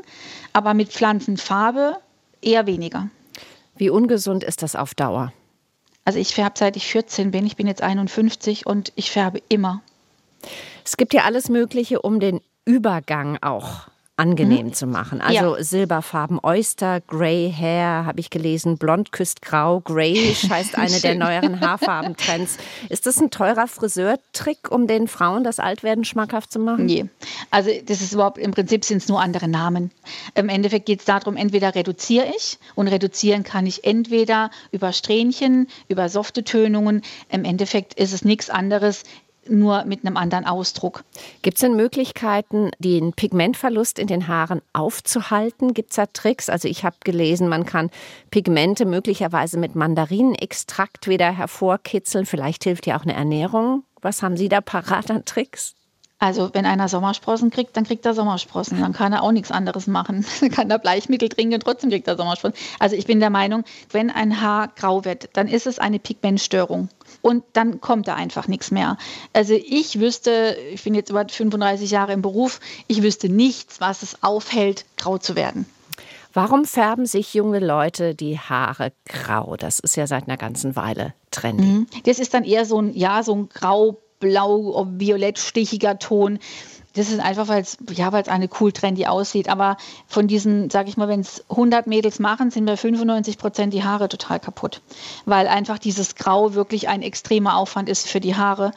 aber 0.54 0.74
mit 0.74 0.90
Pflanzenfarbe 0.90 1.98
eher 2.42 2.66
weniger. 2.66 3.10
Wie 3.76 3.90
ungesund 3.90 4.44
ist 4.44 4.64
das 4.64 4.76
auf 4.76 4.96
Dauer? 4.96 5.34
Also 6.06 6.20
ich 6.20 6.34
färbe 6.34 6.58
seit 6.58 6.78
ich 6.78 6.88
14 6.88 7.32
bin. 7.32 7.46
Ich 7.46 7.58
bin 7.58 7.68
jetzt 7.68 7.82
51 7.82 8.66
und 8.66 8.94
ich 8.96 9.12
färbe 9.12 9.42
immer. 9.50 9.82
Es 10.86 10.96
gibt 10.96 11.14
ja 11.14 11.24
alles 11.24 11.50
Mögliche, 11.50 12.02
um 12.02 12.20
den 12.20 12.40
Übergang 12.66 13.38
auch 13.42 13.90
angenehm 14.18 14.68
mhm. 14.68 14.74
zu 14.74 14.88
machen. 14.88 15.22
Also 15.22 15.56
ja. 15.56 15.64
Silberfarben, 15.64 16.40
Oyster, 16.42 17.02
Grey 17.02 17.54
Hair, 17.56 18.06
habe 18.06 18.20
ich 18.20 18.32
gelesen, 18.32 18.78
Blond 18.78 19.12
küsst 19.12 19.44
grau, 19.44 19.80
Grayish 19.80 20.50
heißt 20.50 20.76
eine 20.76 21.00
der 21.00 21.16
neueren 21.16 21.62
Haarfarbentrends. 21.62 22.58
Ist 22.90 23.06
das 23.06 23.22
ein 23.22 23.30
teurer 23.30 23.68
Friseurtrick, 23.68 24.72
um 24.72 24.88
den 24.88 25.08
Frauen 25.08 25.44
das 25.44 25.60
Altwerden 25.60 26.04
schmackhaft 26.04 26.52
zu 26.52 26.58
machen? 26.58 26.88
Nee. 26.88 27.06
Also 27.52 27.70
das 27.86 28.02
ist 28.02 28.14
überhaupt, 28.14 28.40
im 28.40 28.52
Prinzip 28.52 28.84
sind 28.84 28.98
es 28.98 29.08
nur 29.08 29.22
andere 29.22 29.48
Namen. 29.48 29.92
Im 30.34 30.50
Endeffekt 30.50 30.88
geht 30.88 31.00
es 31.00 31.06
darum, 31.06 31.38
entweder 31.38 31.76
reduziere 31.76 32.26
ich 32.36 32.58
und 32.74 32.88
reduzieren 32.88 33.44
kann 33.44 33.68
ich 33.68 33.84
entweder 33.84 34.50
über 34.72 34.94
Strähnchen, 34.94 35.68
über 35.88 36.10
softe 36.10 36.44
Tönungen. 36.44 37.04
Im 37.30 37.46
Endeffekt 37.46 37.94
ist 37.94 38.14
es 38.14 38.26
nichts 38.26 38.50
anderes 38.50 39.04
nur 39.50 39.86
mit 39.86 40.06
einem 40.06 40.18
anderen 40.18 40.46
Ausdruck. 40.46 41.04
Gibt 41.42 41.58
es 41.58 41.62
denn 41.62 41.76
Möglichkeiten, 41.76 42.72
den 42.80 43.14
Pigmentverlust 43.14 44.00
in 44.00 44.08
den 44.08 44.28
Haaren 44.28 44.62
aufzuhalten? 44.74 45.74
Gibt 45.74 45.92
es 45.92 45.96
da 45.96 46.06
Tricks? 46.08 46.50
Also 46.50 46.68
ich 46.68 46.84
habe 46.84 46.96
gelesen, 47.04 47.48
man 47.48 47.66
kann 47.66 47.90
Pigmente 48.32 48.86
möglicherweise 48.86 49.58
mit 49.58 49.76
Mandarinenextrakt 49.76 51.08
wieder 51.08 51.32
hervorkitzeln. 51.32 52.26
Vielleicht 52.26 52.64
hilft 52.64 52.88
ja 52.88 52.98
auch 52.98 53.04
eine 53.04 53.14
Ernährung. 53.14 53.84
Was 54.02 54.22
haben 54.22 54.38
Sie 54.38 54.50
da 54.50 54.62
parat 54.62 55.10
an 55.12 55.26
Tricks? 55.26 55.76
Also 56.20 56.50
wenn 56.54 56.66
einer 56.66 56.88
Sommersprossen 56.90 57.52
kriegt, 57.52 57.78
dann 57.78 57.84
kriegt 57.84 58.06
er 58.06 58.16
Sommersprossen. 58.16 58.80
Dann 58.80 58.94
kann 58.94 59.14
er 59.14 59.22
auch 59.22 59.32
nichts 59.32 59.52
anderes 59.52 59.86
machen. 59.86 60.26
Dann 60.40 60.50
kann 60.50 60.70
er 60.72 60.80
Bleichmittel 60.80 61.30
trinken 61.30 61.56
und 61.56 61.64
trotzdem 61.64 61.92
kriegt 61.92 62.08
er 62.08 62.18
Sommersprossen. 62.18 62.58
Also 62.80 62.96
ich 62.96 63.06
bin 63.06 63.20
der 63.20 63.30
Meinung, 63.30 63.64
wenn 63.92 64.10
ein 64.10 64.42
Haar 64.42 64.70
grau 64.76 65.06
wird, 65.06 65.30
dann 65.34 65.48
ist 65.48 65.68
es 65.68 65.78
eine 65.78 66.00
Pigmentstörung. 66.00 66.90
Und 67.22 67.44
dann 67.54 67.82
kommt 67.82 68.08
da 68.08 68.16
einfach 68.16 68.48
nichts 68.48 68.72
mehr. 68.72 68.98
Also 69.34 69.54
ich 69.54 70.00
wüsste, 70.00 70.58
ich 70.72 70.84
bin 70.84 70.94
jetzt 70.94 71.10
über 71.10 71.26
35 71.28 71.92
Jahre 71.92 72.14
im 72.14 72.22
Beruf, 72.22 72.60
ich 72.88 73.04
wüsste 73.04 73.30
nichts, 73.30 73.82
was 73.82 74.04
es 74.04 74.24
aufhält, 74.24 74.86
grau 74.98 75.18
zu 75.18 75.36
werden. 75.36 75.66
Warum 76.34 76.66
färben 76.66 77.06
sich 77.06 77.34
junge 77.34 77.60
Leute 77.60 78.14
die 78.14 78.38
Haare 78.38 78.92
grau? 79.06 79.56
Das 79.58 79.80
ist 79.80 79.96
ja 79.96 80.06
seit 80.06 80.28
einer 80.28 80.38
ganzen 80.38 80.76
Weile 80.76 81.14
trendy. 81.32 81.64
Mhm. 81.64 81.88
Das 82.06 82.20
ist 82.20 82.34
dann 82.34 82.44
eher 82.44 82.66
so 82.66 82.80
ein, 82.80 82.96
ja, 82.96 83.24
so 83.24 83.34
ein 83.34 83.50
grau 83.50 83.98
blau, 84.20 84.88
violett 84.92 85.40
stichiger 85.40 86.00
Ton. 86.00 86.40
Das 86.98 87.10
ist 87.12 87.20
einfach, 87.20 87.48
weil 87.48 87.62
es 87.62 87.78
ja, 87.92 88.10
eine 88.10 88.50
cool 88.60 88.72
trendy 88.72 89.06
aussieht. 89.06 89.50
Aber 89.50 89.78
von 90.08 90.28
diesen, 90.28 90.72
sag 90.72 90.88
ich 90.88 90.98
mal, 90.98 91.08
wenn 91.08 91.20
es 91.20 91.46
100 91.50 91.86
Mädels 91.86 92.18
machen, 92.18 92.50
sind 92.50 92.66
bei 92.66 92.76
95 92.76 93.38
Prozent 93.38 93.72
die 93.72 93.84
Haare 93.84 94.10
total 94.10 94.40
kaputt. 94.40 94.82
Weil 95.26 95.48
einfach 95.48 95.78
dieses 95.78 96.16
Grau 96.16 96.56
wirklich 96.56 96.90
ein 96.90 97.04
extremer 97.04 97.56
Aufwand 97.56 97.88
ist 97.88 98.08
für 98.08 98.20
die 98.20 98.36
Haare. 98.36 98.72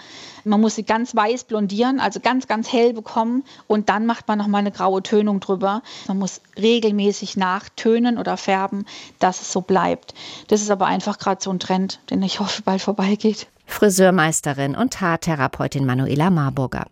Man 0.44 0.60
muss 0.60 0.74
sie 0.74 0.82
ganz 0.82 1.16
weiß 1.16 1.44
blondieren, 1.44 1.98
also 1.98 2.20
ganz, 2.20 2.46
ganz 2.46 2.70
hell 2.70 2.92
bekommen. 2.92 3.42
Und 3.66 3.88
dann 3.88 4.04
macht 4.04 4.28
man 4.28 4.38
nochmal 4.38 4.60
eine 4.60 4.70
graue 4.70 5.02
Tönung 5.02 5.40
drüber. 5.40 5.82
Man 6.06 6.18
muss 6.18 6.42
regelmäßig 6.58 7.38
nachtönen 7.38 8.18
oder 8.18 8.36
färben, 8.36 8.84
dass 9.18 9.40
es 9.40 9.50
so 9.50 9.62
bleibt. 9.62 10.12
Das 10.48 10.60
ist 10.60 10.70
aber 10.70 10.84
einfach 10.86 11.18
gerade 11.18 11.42
so 11.42 11.50
ein 11.50 11.58
Trend, 11.58 12.00
den 12.10 12.22
ich 12.22 12.38
hoffe, 12.38 12.60
bald 12.60 12.82
vorbeigeht. 12.82 13.46
Friseurmeisterin 13.64 14.76
und 14.76 15.00
Haartherapeutin 15.00 15.86
Manuela 15.86 16.28
Marburger. 16.28 16.84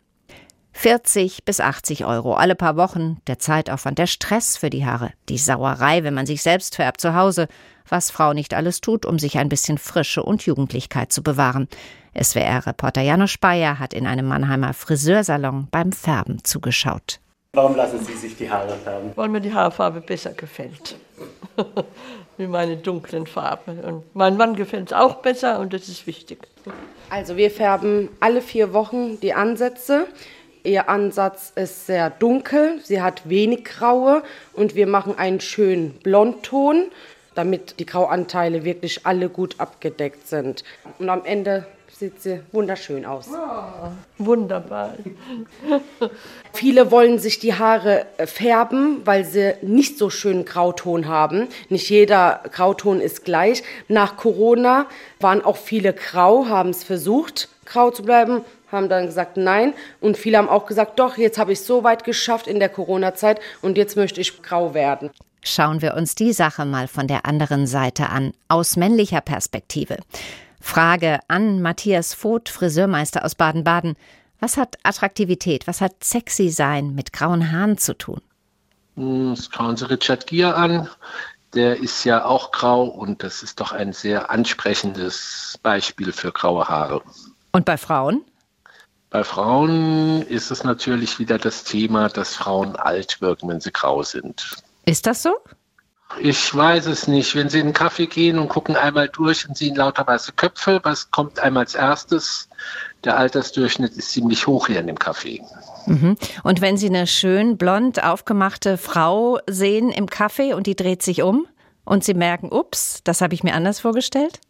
40 0.78 1.44
bis 1.44 1.58
80 1.58 2.04
Euro 2.04 2.34
alle 2.34 2.54
paar 2.54 2.76
Wochen, 2.76 3.20
der 3.26 3.40
Zeitaufwand, 3.40 3.98
der 3.98 4.06
Stress 4.06 4.56
für 4.56 4.70
die 4.70 4.86
Haare, 4.86 5.10
die 5.28 5.36
Sauerei, 5.36 6.04
wenn 6.04 6.14
man 6.14 6.24
sich 6.24 6.40
selbst 6.40 6.76
färbt 6.76 7.00
zu 7.00 7.16
Hause, 7.16 7.48
was 7.88 8.12
Frau 8.12 8.32
nicht 8.32 8.54
alles 8.54 8.80
tut, 8.80 9.04
um 9.04 9.18
sich 9.18 9.38
ein 9.38 9.48
bisschen 9.48 9.76
Frische 9.76 10.22
und 10.22 10.46
Jugendlichkeit 10.46 11.12
zu 11.12 11.24
bewahren. 11.24 11.66
SWR-Reporter 12.16 13.00
Janusz 13.00 13.38
Bayer 13.38 13.80
hat 13.80 13.92
in 13.92 14.06
einem 14.06 14.28
Mannheimer 14.28 14.72
Friseursalon 14.72 15.66
beim 15.72 15.90
Färben 15.90 16.44
zugeschaut. 16.44 17.18
Warum 17.54 17.74
lassen 17.74 17.98
Sie 18.04 18.14
sich 18.14 18.36
die 18.36 18.48
Haare 18.48 18.76
färben? 18.76 19.10
Weil 19.16 19.30
mir 19.30 19.40
die 19.40 19.52
Haarfarbe 19.52 20.00
besser 20.00 20.30
gefällt. 20.30 20.94
Wie 22.36 22.46
meine 22.46 22.76
dunklen 22.76 23.26
Farben. 23.26 23.80
Und 23.80 24.14
mein 24.14 24.36
Mann 24.36 24.54
gefällt 24.54 24.92
es 24.92 24.92
auch 24.92 25.16
besser 25.16 25.58
und 25.58 25.72
das 25.72 25.88
ist 25.88 26.06
wichtig. 26.06 26.46
Also 27.10 27.36
wir 27.36 27.50
färben 27.50 28.10
alle 28.20 28.42
vier 28.42 28.72
Wochen 28.72 29.18
die 29.18 29.34
Ansätze. 29.34 30.06
Ihr 30.64 30.88
Ansatz 30.88 31.52
ist 31.54 31.86
sehr 31.86 32.10
dunkel, 32.10 32.80
sie 32.82 33.00
hat 33.00 33.28
wenig 33.28 33.64
Graue 33.64 34.22
und 34.52 34.74
wir 34.74 34.86
machen 34.86 35.16
einen 35.18 35.40
schönen 35.40 35.92
Blondton, 36.02 36.86
damit 37.34 37.78
die 37.78 37.86
Grauanteile 37.86 38.64
wirklich 38.64 39.06
alle 39.06 39.28
gut 39.28 39.56
abgedeckt 39.58 40.26
sind. 40.26 40.64
Und 40.98 41.08
am 41.08 41.24
Ende 41.24 41.66
sieht 41.98 42.22
sie 42.22 42.40
wunderschön 42.52 43.04
aus. 43.04 43.28
Oh, 43.32 43.90
wunderbar. 44.18 44.94
Viele 46.52 46.90
wollen 46.90 47.18
sich 47.18 47.40
die 47.40 47.54
Haare 47.54 48.06
färben, 48.24 49.02
weil 49.04 49.24
sie 49.24 49.54
nicht 49.62 49.98
so 49.98 50.08
schönen 50.10 50.44
Grauton 50.44 51.08
haben. 51.08 51.48
Nicht 51.68 51.90
jeder 51.90 52.42
Grauton 52.52 53.00
ist 53.00 53.24
gleich. 53.24 53.64
Nach 53.88 54.16
Corona 54.16 54.86
waren 55.18 55.44
auch 55.44 55.56
viele 55.56 55.92
grau, 55.92 56.46
haben 56.46 56.70
es 56.70 56.84
versucht, 56.84 57.48
grau 57.64 57.90
zu 57.90 58.02
bleiben 58.04 58.42
haben 58.70 58.88
dann 58.88 59.06
gesagt 59.06 59.36
nein 59.36 59.74
und 60.00 60.16
viele 60.16 60.38
haben 60.38 60.48
auch 60.48 60.66
gesagt, 60.66 60.98
doch, 60.98 61.16
jetzt 61.16 61.38
habe 61.38 61.52
ich 61.52 61.58
es 61.58 61.66
so 61.66 61.84
weit 61.84 62.04
geschafft 62.04 62.46
in 62.46 62.58
der 62.58 62.68
Corona-Zeit 62.68 63.40
und 63.62 63.76
jetzt 63.76 63.96
möchte 63.96 64.20
ich 64.20 64.42
grau 64.42 64.74
werden. 64.74 65.10
schauen 65.42 65.82
wir 65.82 65.94
uns 65.94 66.14
die 66.14 66.32
Sache 66.32 66.64
mal 66.64 66.88
von 66.88 67.06
der 67.06 67.24
anderen 67.24 67.66
Seite 67.66 68.10
an, 68.10 68.32
aus 68.48 68.76
männlicher 68.76 69.20
Perspektive. 69.20 69.98
Frage 70.60 71.20
an 71.28 71.62
Matthias 71.62 72.14
Voth, 72.14 72.48
Friseurmeister 72.48 73.24
aus 73.24 73.34
Baden-Baden. 73.34 73.96
Was 74.40 74.56
hat 74.56 74.76
Attraktivität, 74.82 75.66
was 75.66 75.80
hat 75.80 76.04
sexy 76.04 76.50
sein 76.50 76.94
mit 76.94 77.12
grauen 77.12 77.50
Haaren 77.50 77.78
zu 77.78 77.96
tun? 77.96 78.20
Hm, 78.96 79.36
schauen 79.50 79.76
Sie 79.76 79.88
Richard 79.88 80.26
Gere 80.26 80.54
an. 80.54 80.88
Der 81.54 81.78
ist 81.78 82.04
ja 82.04 82.24
auch 82.24 82.50
grau 82.50 82.84
und 82.84 83.22
das 83.22 83.42
ist 83.42 83.58
doch 83.60 83.72
ein 83.72 83.92
sehr 83.92 84.30
ansprechendes 84.30 85.58
Beispiel 85.62 86.12
für 86.12 86.30
graue 86.30 86.68
Haare. 86.68 87.00
Und 87.52 87.64
bei 87.64 87.78
Frauen? 87.78 88.22
Bei 89.10 89.24
Frauen 89.24 90.22
ist 90.22 90.50
es 90.50 90.64
natürlich 90.64 91.18
wieder 91.18 91.38
das 91.38 91.64
Thema, 91.64 92.08
dass 92.08 92.34
Frauen 92.34 92.76
alt 92.76 93.20
wirken, 93.20 93.48
wenn 93.48 93.60
sie 93.60 93.72
grau 93.72 94.02
sind. 94.02 94.56
Ist 94.84 95.06
das 95.06 95.22
so? 95.22 95.34
Ich 96.20 96.54
weiß 96.54 96.86
es 96.86 97.06
nicht. 97.06 97.34
Wenn 97.34 97.50
Sie 97.50 97.58
in 97.58 97.66
einen 97.66 97.74
Kaffee 97.74 98.06
gehen 98.06 98.38
und 98.38 98.48
gucken 98.48 98.76
einmal 98.76 99.08
durch 99.08 99.46
und 99.46 99.56
sehen 99.56 99.76
lauter 99.76 100.06
weiße 100.06 100.32
Köpfe, 100.32 100.80
was 100.82 101.10
kommt 101.10 101.38
einmal 101.38 101.64
als 101.64 101.74
erstes? 101.74 102.48
Der 103.04 103.18
Altersdurchschnitt 103.18 103.92
ist 103.92 104.10
ziemlich 104.10 104.46
hoch 104.46 104.66
hier 104.66 104.80
in 104.80 104.86
dem 104.86 104.98
Kaffee. 104.98 105.42
Mhm. 105.86 106.16
Und 106.42 106.60
wenn 106.60 106.76
Sie 106.76 106.88
eine 106.88 107.06
schön 107.06 107.58
blond 107.58 108.02
aufgemachte 108.02 108.78
Frau 108.78 109.38
sehen 109.48 109.90
im 109.90 110.08
Kaffee 110.08 110.54
und 110.54 110.66
die 110.66 110.76
dreht 110.76 111.02
sich 111.02 111.22
um 111.22 111.46
und 111.84 112.04
Sie 112.04 112.14
merken, 112.14 112.50
ups, 112.50 113.00
das 113.04 113.20
habe 113.20 113.34
ich 113.34 113.44
mir 113.44 113.54
anders 113.54 113.80
vorgestellt? 113.80 114.40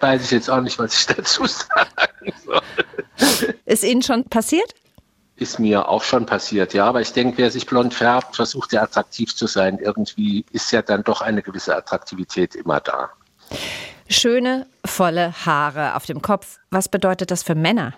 Weiß 0.00 0.24
ich 0.24 0.30
jetzt 0.30 0.50
auch 0.50 0.60
nicht, 0.60 0.78
was 0.78 0.98
ich 0.98 1.06
dazu 1.16 1.46
sagen 1.46 2.32
soll. 2.44 2.60
Ist 3.64 3.84
Ihnen 3.84 4.02
schon 4.02 4.24
passiert? 4.24 4.74
Ist 5.36 5.58
mir 5.58 5.88
auch 5.88 6.02
schon 6.02 6.24
passiert, 6.24 6.72
ja. 6.72 6.86
Aber 6.86 7.00
ich 7.00 7.12
denke, 7.12 7.38
wer 7.38 7.50
sich 7.50 7.66
blond 7.66 7.92
färbt, 7.92 8.36
versucht 8.36 8.72
ja 8.72 8.82
attraktiv 8.82 9.34
zu 9.34 9.46
sein. 9.46 9.78
Irgendwie 9.78 10.46
ist 10.52 10.72
ja 10.72 10.80
dann 10.80 11.02
doch 11.02 11.20
eine 11.20 11.42
gewisse 11.42 11.76
Attraktivität 11.76 12.54
immer 12.54 12.80
da. 12.80 13.10
Schöne, 14.08 14.66
volle 14.84 15.32
Haare 15.44 15.94
auf 15.94 16.06
dem 16.06 16.22
Kopf. 16.22 16.58
Was 16.70 16.88
bedeutet 16.88 17.30
das 17.30 17.42
für 17.42 17.54
Männer? 17.54 17.92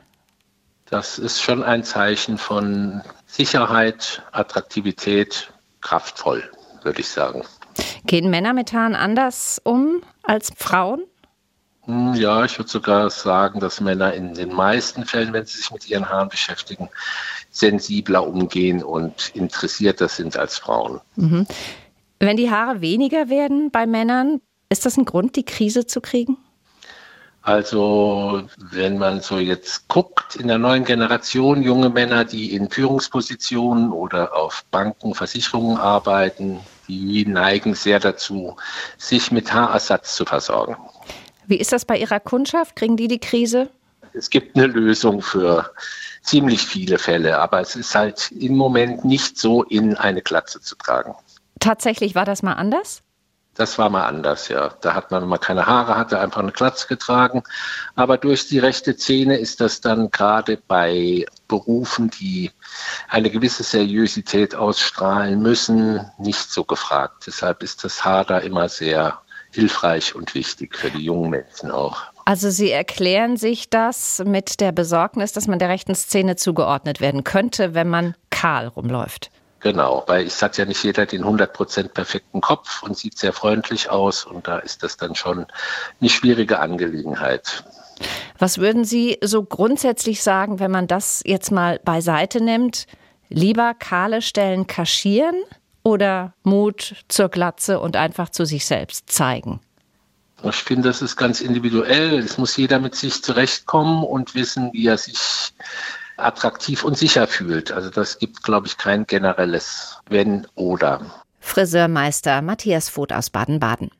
Das 0.86 1.18
ist 1.18 1.40
schon 1.42 1.62
ein 1.62 1.84
Zeichen 1.84 2.38
von 2.38 3.02
Sicherheit, 3.26 4.22
Attraktivität, 4.32 5.52
kraftvoll, 5.80 6.50
würde 6.82 7.00
ich 7.00 7.08
sagen. 7.08 7.44
Gehen 8.04 8.30
Männer 8.30 8.54
mit 8.54 8.72
Haaren 8.72 8.94
anders 8.94 9.60
um 9.62 10.02
als 10.22 10.50
Frauen? 10.56 11.02
Hm, 11.88 12.12
ja, 12.14 12.44
ich 12.44 12.58
würde 12.58 12.70
sogar 12.70 13.08
sagen, 13.08 13.60
dass 13.60 13.80
Männer 13.80 14.12
in 14.12 14.34
den 14.34 14.52
meisten 14.52 15.06
Fällen, 15.06 15.32
wenn 15.32 15.46
sie 15.46 15.56
sich 15.56 15.70
mit 15.72 15.88
ihren 15.88 16.08
Haaren 16.08 16.28
beschäftigen, 16.28 16.90
sensibler 17.50 18.26
umgehen 18.26 18.82
und 18.84 19.30
interessierter 19.34 20.08
sind 20.08 20.36
als 20.36 20.58
Frauen. 20.58 21.00
Mhm. 21.16 21.46
Wenn 22.20 22.36
die 22.36 22.50
Haare 22.50 22.82
weniger 22.82 23.30
werden 23.30 23.70
bei 23.70 23.86
Männern, 23.86 24.42
ist 24.68 24.84
das 24.84 24.98
ein 24.98 25.06
Grund, 25.06 25.34
die 25.36 25.46
Krise 25.46 25.86
zu 25.86 26.02
kriegen? 26.02 26.36
Also 27.40 28.42
wenn 28.58 28.98
man 28.98 29.22
so 29.22 29.38
jetzt 29.38 29.88
guckt, 29.88 30.36
in 30.36 30.48
der 30.48 30.58
neuen 30.58 30.84
Generation 30.84 31.62
junge 31.62 31.88
Männer, 31.88 32.26
die 32.26 32.54
in 32.54 32.68
Führungspositionen 32.68 33.92
oder 33.92 34.36
auf 34.36 34.66
Banken, 34.70 35.14
Versicherungen 35.14 35.78
arbeiten, 35.78 36.60
die 36.86 37.24
neigen 37.24 37.74
sehr 37.74 38.00
dazu, 38.00 38.56
sich 38.98 39.30
mit 39.30 39.50
Haarersatz 39.50 40.14
zu 40.16 40.26
versorgen. 40.26 40.76
Wie 41.48 41.56
ist 41.56 41.72
das 41.72 41.86
bei 41.86 41.96
Ihrer 41.96 42.20
Kundschaft? 42.20 42.76
Kriegen 42.76 42.98
die 42.98 43.08
die 43.08 43.18
Krise? 43.18 43.70
Es 44.12 44.28
gibt 44.28 44.54
eine 44.54 44.66
Lösung 44.66 45.22
für 45.22 45.70
ziemlich 46.22 46.60
viele 46.60 46.98
Fälle, 46.98 47.38
aber 47.38 47.60
es 47.62 47.74
ist 47.74 47.94
halt 47.94 48.30
im 48.32 48.54
Moment 48.54 49.06
nicht 49.06 49.38
so 49.38 49.62
in 49.62 49.96
eine 49.96 50.20
Glatze 50.20 50.60
zu 50.60 50.76
tragen. 50.76 51.14
Tatsächlich 51.58 52.14
war 52.14 52.26
das 52.26 52.42
mal 52.42 52.52
anders? 52.52 53.02
Das 53.54 53.78
war 53.78 53.88
mal 53.88 54.04
anders, 54.04 54.48
ja. 54.48 54.74
Da 54.82 54.94
hat 54.94 55.10
man, 55.10 55.22
wenn 55.22 55.30
man 55.30 55.40
keine 55.40 55.66
Haare 55.66 55.96
hatte, 55.96 56.20
einfach 56.20 56.42
eine 56.42 56.52
Glatze 56.52 56.86
getragen. 56.86 57.42
Aber 57.96 58.18
durch 58.18 58.46
die 58.46 58.58
rechte 58.58 58.94
Zähne 58.96 59.38
ist 59.38 59.62
das 59.62 59.80
dann 59.80 60.10
gerade 60.10 60.58
bei 60.68 61.24
Berufen, 61.48 62.10
die 62.10 62.52
eine 63.08 63.30
gewisse 63.30 63.62
Seriosität 63.62 64.54
ausstrahlen 64.54 65.40
müssen, 65.40 66.08
nicht 66.18 66.52
so 66.52 66.62
gefragt. 66.62 67.24
Deshalb 67.26 67.62
ist 67.62 67.84
das 67.84 68.04
Haar 68.04 68.26
da 68.26 68.38
immer 68.38 68.68
sehr 68.68 69.22
hilfreich 69.52 70.14
und 70.14 70.34
wichtig 70.34 70.76
für 70.76 70.90
die 70.90 71.04
jungen 71.04 71.30
Menschen 71.30 71.70
auch. 71.70 72.02
Also 72.24 72.50
Sie 72.50 72.70
erklären 72.70 73.36
sich 73.36 73.70
das 73.70 74.22
mit 74.24 74.60
der 74.60 74.72
Besorgnis, 74.72 75.32
dass 75.32 75.46
man 75.46 75.58
der 75.58 75.70
rechten 75.70 75.94
Szene 75.94 76.36
zugeordnet 76.36 77.00
werden 77.00 77.24
könnte, 77.24 77.74
wenn 77.74 77.88
man 77.88 78.14
kahl 78.30 78.66
rumläuft. 78.66 79.30
Genau, 79.60 80.04
weil 80.06 80.26
es 80.26 80.40
hat 80.40 80.56
ja 80.56 80.64
nicht 80.64 80.84
jeder 80.84 81.06
den 81.06 81.24
100% 81.24 81.88
perfekten 81.88 82.40
Kopf 82.40 82.82
und 82.82 82.96
sieht 82.96 83.18
sehr 83.18 83.32
freundlich 83.32 83.90
aus 83.90 84.24
und 84.24 84.46
da 84.46 84.58
ist 84.58 84.82
das 84.82 84.96
dann 84.96 85.14
schon 85.14 85.46
eine 86.00 86.10
schwierige 86.10 86.60
Angelegenheit. 86.60 87.64
Was 88.38 88.58
würden 88.58 88.84
Sie 88.84 89.18
so 89.20 89.42
grundsätzlich 89.42 90.22
sagen, 90.22 90.60
wenn 90.60 90.70
man 90.70 90.86
das 90.86 91.22
jetzt 91.24 91.50
mal 91.50 91.80
beiseite 91.84 92.40
nimmt? 92.40 92.86
Lieber 93.28 93.74
kahle 93.74 94.22
Stellen 94.22 94.68
kaschieren 94.68 95.34
oder 95.82 96.34
Mut 96.42 97.04
zur 97.08 97.28
Glatze 97.28 97.80
und 97.80 97.96
einfach 97.96 98.28
zu 98.28 98.44
sich 98.44 98.66
selbst 98.66 99.10
zeigen? 99.10 99.60
Ich 100.42 100.56
finde, 100.56 100.88
das 100.88 101.02
ist 101.02 101.16
ganz 101.16 101.40
individuell. 101.40 102.18
Es 102.18 102.38
muss 102.38 102.56
jeder 102.56 102.78
mit 102.78 102.94
sich 102.94 103.22
zurechtkommen 103.22 104.04
und 104.04 104.34
wissen, 104.34 104.72
wie 104.72 104.86
er 104.86 104.98
sich 104.98 105.52
attraktiv 106.16 106.84
und 106.84 106.96
sicher 106.96 107.26
fühlt. 107.26 107.72
Also 107.72 107.90
das 107.90 108.18
gibt, 108.18 108.42
glaube 108.42 108.66
ich, 108.66 108.76
kein 108.76 109.06
generelles 109.06 109.98
Wenn 110.08 110.46
oder. 110.54 111.00
Friseurmeister 111.40 112.42
Matthias 112.42 112.88
Voth 112.88 113.12
aus 113.12 113.30
Baden-Baden. 113.30 113.90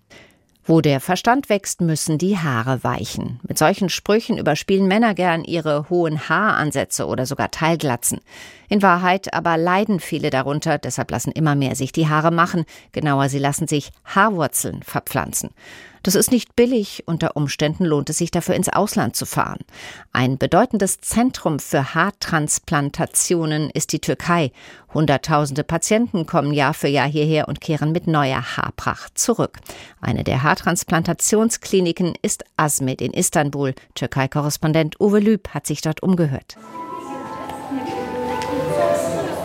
Wo 0.68 0.82
der 0.82 1.00
Verstand 1.00 1.48
wächst, 1.48 1.80
müssen 1.80 2.18
die 2.18 2.36
Haare 2.36 2.84
weichen. 2.84 3.40
Mit 3.48 3.56
solchen 3.56 3.88
Sprüchen 3.88 4.36
überspielen 4.36 4.86
Männer 4.86 5.14
gern 5.14 5.42
ihre 5.42 5.88
hohen 5.88 6.28
Haaransätze 6.28 7.06
oder 7.06 7.24
sogar 7.24 7.50
Teilglatzen. 7.50 8.20
In 8.68 8.82
Wahrheit 8.82 9.32
aber 9.32 9.56
leiden 9.56 9.98
viele 9.98 10.28
darunter, 10.28 10.76
deshalb 10.76 11.10
lassen 11.10 11.32
immer 11.32 11.54
mehr 11.54 11.74
sich 11.74 11.92
die 11.92 12.08
Haare 12.08 12.30
machen. 12.30 12.66
Genauer, 12.92 13.30
sie 13.30 13.38
lassen 13.38 13.66
sich 13.66 13.92
Haarwurzeln 14.04 14.82
verpflanzen. 14.82 15.52
Das 16.02 16.14
ist 16.14 16.30
nicht 16.30 16.54
billig, 16.54 17.02
unter 17.06 17.36
Umständen 17.36 17.84
lohnt 17.84 18.08
es 18.08 18.18
sich 18.18 18.30
dafür 18.30 18.54
ins 18.54 18.68
Ausland 18.68 19.16
zu 19.16 19.26
fahren. 19.26 19.58
Ein 20.12 20.38
bedeutendes 20.38 21.00
Zentrum 21.00 21.58
für 21.58 21.94
Haartransplantationen 21.94 23.70
ist 23.70 23.92
die 23.92 24.00
Türkei. 24.00 24.52
Hunderttausende 24.94 25.64
Patienten 25.64 26.24
kommen 26.24 26.52
Jahr 26.52 26.72
für 26.72 26.88
Jahr 26.88 27.08
hierher 27.08 27.48
und 27.48 27.60
kehren 27.60 27.92
mit 27.92 28.06
neuer 28.06 28.56
Haarpracht 28.56 29.18
zurück. 29.18 29.58
Eine 30.00 30.24
der 30.24 30.42
Haartransplantationskliniken 30.58 32.14
ist 32.20 32.44
Asmed 32.56 33.00
in 33.00 33.12
Istanbul. 33.12 33.74
Türkei-Korrespondent 33.94 35.00
Uwe 35.00 35.20
Lüb 35.20 35.48
hat 35.50 35.66
sich 35.66 35.82
dort 35.82 36.02
umgehört. 36.02 36.56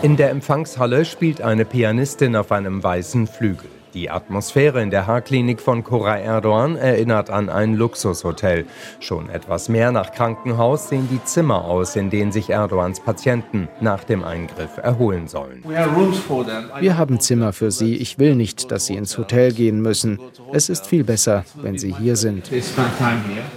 In 0.02 0.16
der 0.16 0.30
Empfangshalle 0.30 1.04
spielt 1.04 1.40
eine 1.40 1.64
Pianistin 1.64 2.34
auf 2.34 2.50
einem 2.50 2.82
weißen 2.82 3.26
Flügel. 3.28 3.70
Die 3.94 4.10
Atmosphäre 4.10 4.82
in 4.82 4.90
der 4.90 5.06
Haarklinik 5.06 5.60
von 5.60 5.84
Koray 5.84 6.24
Erdogan 6.24 6.74
erinnert 6.74 7.30
an 7.30 7.48
ein 7.48 7.74
Luxushotel. 7.74 8.66
Schon 8.98 9.30
etwas 9.30 9.68
mehr 9.68 9.92
nach 9.92 10.10
Krankenhaus 10.10 10.88
sehen 10.88 11.08
die 11.08 11.22
Zimmer 11.22 11.64
aus, 11.64 11.94
in 11.94 12.10
denen 12.10 12.32
sich 12.32 12.50
Erdogans 12.50 12.98
Patienten 12.98 13.68
nach 13.80 14.02
dem 14.02 14.24
Eingriff 14.24 14.78
erholen 14.78 15.28
sollen. 15.28 15.62
Wir 15.64 16.98
haben 16.98 17.20
Zimmer 17.20 17.52
für 17.52 17.70
sie. 17.70 17.94
Ich 17.94 18.18
will 18.18 18.34
nicht, 18.34 18.72
dass 18.72 18.86
sie 18.86 18.96
ins 18.96 19.16
Hotel 19.16 19.52
gehen 19.52 19.80
müssen. 19.80 20.18
Es 20.52 20.68
ist 20.68 20.88
viel 20.88 21.04
besser, 21.04 21.44
wenn 21.62 21.78
sie 21.78 21.94
hier 21.94 22.16
sind. 22.16 22.50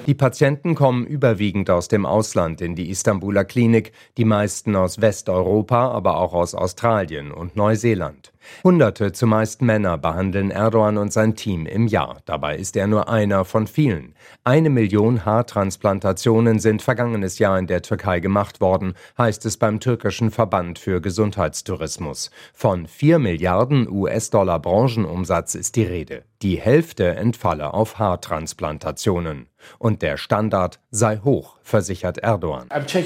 Die 0.05 0.13
Patienten 0.13 0.75
kommen 0.75 1.07
überwiegend 1.07 1.71
aus 1.71 1.87
dem 1.87 2.05
Ausland 2.05 2.61
in 2.61 2.75
die 2.75 2.91
Istanbuler 2.91 3.43
Klinik, 3.43 3.91
die 4.17 4.25
meisten 4.25 4.75
aus 4.75 5.01
Westeuropa, 5.01 5.89
aber 5.89 6.19
auch 6.19 6.33
aus 6.33 6.53
Australien 6.53 7.31
und 7.31 7.55
Neuseeland. 7.55 8.31
Hunderte, 8.63 9.11
zumeist 9.11 9.61
Männer, 9.61 9.97
behandeln 9.97 10.51
Erdogan 10.51 10.97
und 10.97 11.13
sein 11.13 11.35
Team 11.35 11.65
im 11.65 11.87
Jahr. 11.87 12.17
Dabei 12.25 12.57
ist 12.57 12.75
er 12.75 12.87
nur 12.87 13.09
einer 13.09 13.45
von 13.45 13.67
vielen. 13.67 14.15
Eine 14.43 14.69
Million 14.69 15.25
Haartransplantationen 15.25 16.59
sind 16.59 16.81
vergangenes 16.81 17.39
Jahr 17.39 17.59
in 17.59 17.67
der 17.67 17.81
Türkei 17.81 18.19
gemacht 18.19 18.61
worden, 18.61 18.93
heißt 19.17 19.45
es 19.45 19.57
beim 19.57 19.79
türkischen 19.79 20.31
Verband 20.31 20.79
für 20.79 21.01
Gesundheitstourismus. 21.01 22.31
Von 22.53 22.87
vier 22.87 23.19
Milliarden 23.19 23.89
US-Dollar 23.89 24.59
Branchenumsatz 24.59 25.55
ist 25.55 25.75
die 25.75 25.83
Rede. 25.83 26.23
Die 26.43 26.59
Hälfte 26.59 27.15
entfalle 27.15 27.73
auf 27.73 27.97
Haartransplantationen. 27.97 29.47
Und 29.79 30.03
der 30.03 30.17
Standard 30.17 30.79
sei 30.91 31.17
hoch, 31.23 31.57
versichert 31.63 32.19
Erdogan. 32.19 32.67
Also 32.69 32.99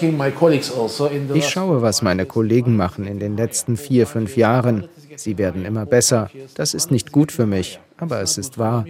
ich 1.33 1.49
schaue, 1.49 1.81
was 1.81 2.01
meine 2.01 2.25
Kollegen 2.25 2.75
machen 2.75 3.07
in 3.07 3.19
den 3.19 3.37
letzten 3.37 3.77
vier, 3.77 4.05
fünf 4.05 4.35
Jahren. 4.35 4.89
Sie 5.15 5.37
werden 5.37 5.63
immer 5.63 5.85
besser. 5.85 6.29
Das 6.55 6.73
ist 6.73 6.91
nicht 6.91 7.13
gut 7.13 7.31
für 7.31 7.45
mich. 7.45 7.79
Aber 8.01 8.19
es 8.19 8.37
ist 8.39 8.57
wahr. 8.57 8.83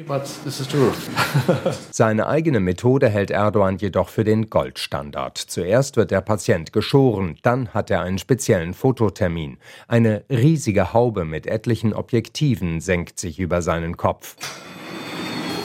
Seine 1.92 2.28
eigene 2.28 2.62
Methode 2.62 3.10
hält 3.10 3.30
Erdogan 3.30 3.78
jedoch 3.78 4.08
für 4.08 4.24
den 4.24 4.50
Goldstandard. 4.50 5.38
Zuerst 5.38 5.98
wird 5.98 6.12
der 6.12 6.22
Patient 6.22 6.72
geschoren, 6.72 7.38
dann 7.42 7.74
hat 7.74 7.92
er 7.92 8.02
einen 8.02 8.20
speziellen 8.20 8.74
Fototermin. 8.74 9.58
Eine 9.90 10.24
riesige 10.30 10.94
Haube 10.94 11.26
mit 11.26 11.46
etlichen 11.46 11.94
Objektiven 11.94 12.80
senkt 12.80 13.20
sich 13.20 13.38
über 13.38 13.62
seinen 13.62 13.98
Kopf. 13.98 14.38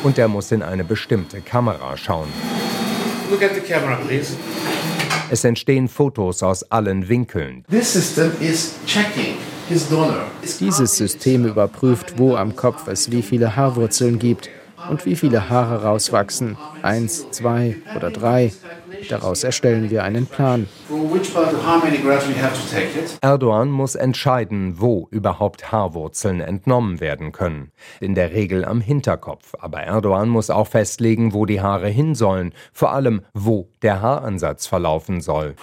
Und 0.02 0.18
er 0.18 0.26
muss 0.26 0.50
in 0.50 0.62
eine 0.62 0.82
bestimmte 0.82 1.40
Kamera 1.40 1.96
schauen. 1.96 2.28
Look 3.30 3.42
at 3.42 3.54
the 3.54 3.60
camera, 3.60 3.96
please. 3.96 4.36
Es 5.30 5.44
entstehen 5.44 5.86
Fotos 5.88 6.42
aus 6.42 6.64
allen 6.64 7.08
Winkeln. 7.08 7.64
Dieses 10.60 10.96
System 10.96 11.44
überprüft, 11.44 12.18
wo 12.18 12.36
am 12.36 12.54
Kopf 12.54 12.86
es 12.86 13.10
wie 13.10 13.22
viele 13.22 13.56
Haarwurzeln 13.56 14.18
gibt 14.18 14.48
und 14.88 15.04
wie 15.06 15.16
viele 15.16 15.48
Haare 15.48 15.82
rauswachsen. 15.82 16.56
Eins, 16.82 17.30
zwei 17.30 17.76
oder 17.92 18.10
drei. 18.10 18.52
Daraus 19.08 19.42
erstellen 19.44 19.90
wir 19.90 20.04
einen 20.04 20.26
Plan. 20.26 20.68
Erdogan 23.20 23.70
muss 23.70 23.94
entscheiden, 23.96 24.80
wo 24.80 25.08
überhaupt 25.10 25.72
Haarwurzeln 25.72 26.40
entnommen 26.40 27.00
werden 27.00 27.32
können. 27.32 27.72
In 27.98 28.14
der 28.14 28.32
Regel 28.32 28.64
am 28.64 28.80
Hinterkopf. 28.80 29.54
Aber 29.58 29.80
Erdogan 29.80 30.28
muss 30.28 30.48
auch 30.48 30.68
festlegen, 30.68 31.32
wo 31.32 31.44
die 31.44 31.60
Haare 31.60 31.88
hin 31.88 32.14
sollen. 32.14 32.52
Vor 32.72 32.92
allem, 32.92 33.22
wo 33.34 33.68
der 33.82 34.00
Haaransatz 34.00 34.66
verlaufen 34.66 35.20
soll. 35.20 35.54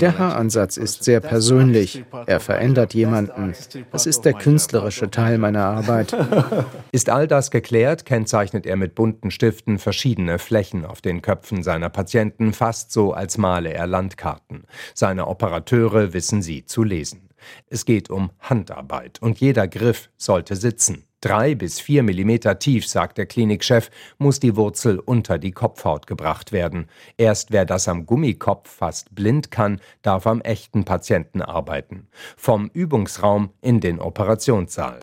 Der 0.00 0.18
Haaransatz 0.18 0.76
ist 0.76 1.04
sehr 1.04 1.20
persönlich. 1.20 2.04
Er 2.26 2.40
verändert 2.40 2.92
jemanden. 2.92 3.54
Das 3.92 4.04
ist 4.04 4.26
der 4.26 4.34
künstlerische 4.34 5.10
Teil 5.10 5.38
meiner 5.38 5.64
Arbeit. 5.64 6.14
Ist 6.92 7.10
all 7.10 7.26
das 7.26 7.50
geklärt, 7.50 8.04
kennzeichnet 8.04 8.66
er 8.66 8.76
mit 8.76 8.94
bunten 8.94 9.30
Stiften 9.30 9.78
verschiedene 9.78 10.38
Flächen 10.38 10.84
auf 10.84 11.00
den 11.00 11.22
Köpfen 11.22 11.62
seiner 11.62 11.88
Patienten, 11.88 12.52
fast 12.52 12.92
so, 12.92 13.12
als 13.12 13.36
male 13.54 13.72
er 13.72 13.86
Landkarten. 13.86 14.64
Seine 14.94 15.28
Operateure 15.28 16.12
wissen 16.12 16.42
sie 16.42 16.64
zu 16.64 16.82
lesen. 16.82 17.28
Es 17.68 17.84
geht 17.84 18.10
um 18.10 18.32
Handarbeit 18.40 19.22
und 19.22 19.38
jeder 19.38 19.68
Griff 19.68 20.10
sollte 20.16 20.56
sitzen. 20.56 21.04
Drei 21.24 21.54
bis 21.54 21.80
vier 21.80 22.02
Millimeter 22.02 22.58
tief, 22.58 22.86
sagt 22.86 23.16
der 23.16 23.24
Klinikchef, 23.24 23.88
muss 24.18 24.40
die 24.40 24.56
Wurzel 24.56 24.98
unter 24.98 25.38
die 25.38 25.52
Kopfhaut 25.52 26.06
gebracht 26.06 26.52
werden. 26.52 26.84
Erst 27.16 27.50
wer 27.50 27.64
das 27.64 27.88
am 27.88 28.04
Gummikopf 28.04 28.68
fast 28.68 29.14
blind 29.14 29.50
kann, 29.50 29.80
darf 30.02 30.26
am 30.26 30.42
echten 30.42 30.84
Patienten 30.84 31.40
arbeiten. 31.40 32.08
Vom 32.36 32.70
Übungsraum 32.74 33.48
in 33.62 33.80
den 33.80 34.00
Operationssaal. 34.00 35.00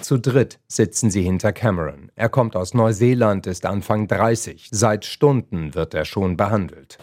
Zu 0.00 0.18
dritt 0.18 0.58
sitzen 0.66 1.10
sie 1.10 1.22
hinter 1.22 1.52
Cameron. 1.52 2.10
Er 2.14 2.30
kommt 2.30 2.56
aus 2.56 2.72
Neuseeland, 2.72 3.46
ist 3.46 3.66
Anfang 3.66 4.08
30. 4.08 4.68
Seit 4.70 5.04
Stunden 5.04 5.74
wird 5.74 5.92
er 5.92 6.06
schon 6.06 6.38
behandelt. 6.38 6.96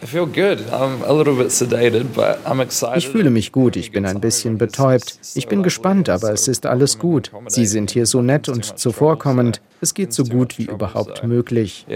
Ich 2.96 3.08
fühle 3.08 3.30
mich 3.30 3.52
gut, 3.52 3.76
ich 3.76 3.92
bin 3.92 4.04
ein 4.04 4.20
bisschen 4.20 4.58
betäubt. 4.58 5.20
Ich 5.34 5.46
bin 5.46 5.62
gespannt, 5.62 6.08
aber 6.08 6.32
es 6.32 6.48
ist 6.48 6.66
alles 6.66 6.98
gut. 6.98 7.30
Sie 7.52 7.66
sind 7.66 7.90
hier 7.90 8.06
so 8.06 8.22
nett 8.22 8.48
und 8.48 8.78
zuvorkommend. 8.78 9.60
Es 9.80 9.94
geht 9.94 10.12
so 10.12 10.22
gut 10.22 10.58
wie 10.58 10.66
überhaupt 10.66 11.24
möglich. 11.26 11.86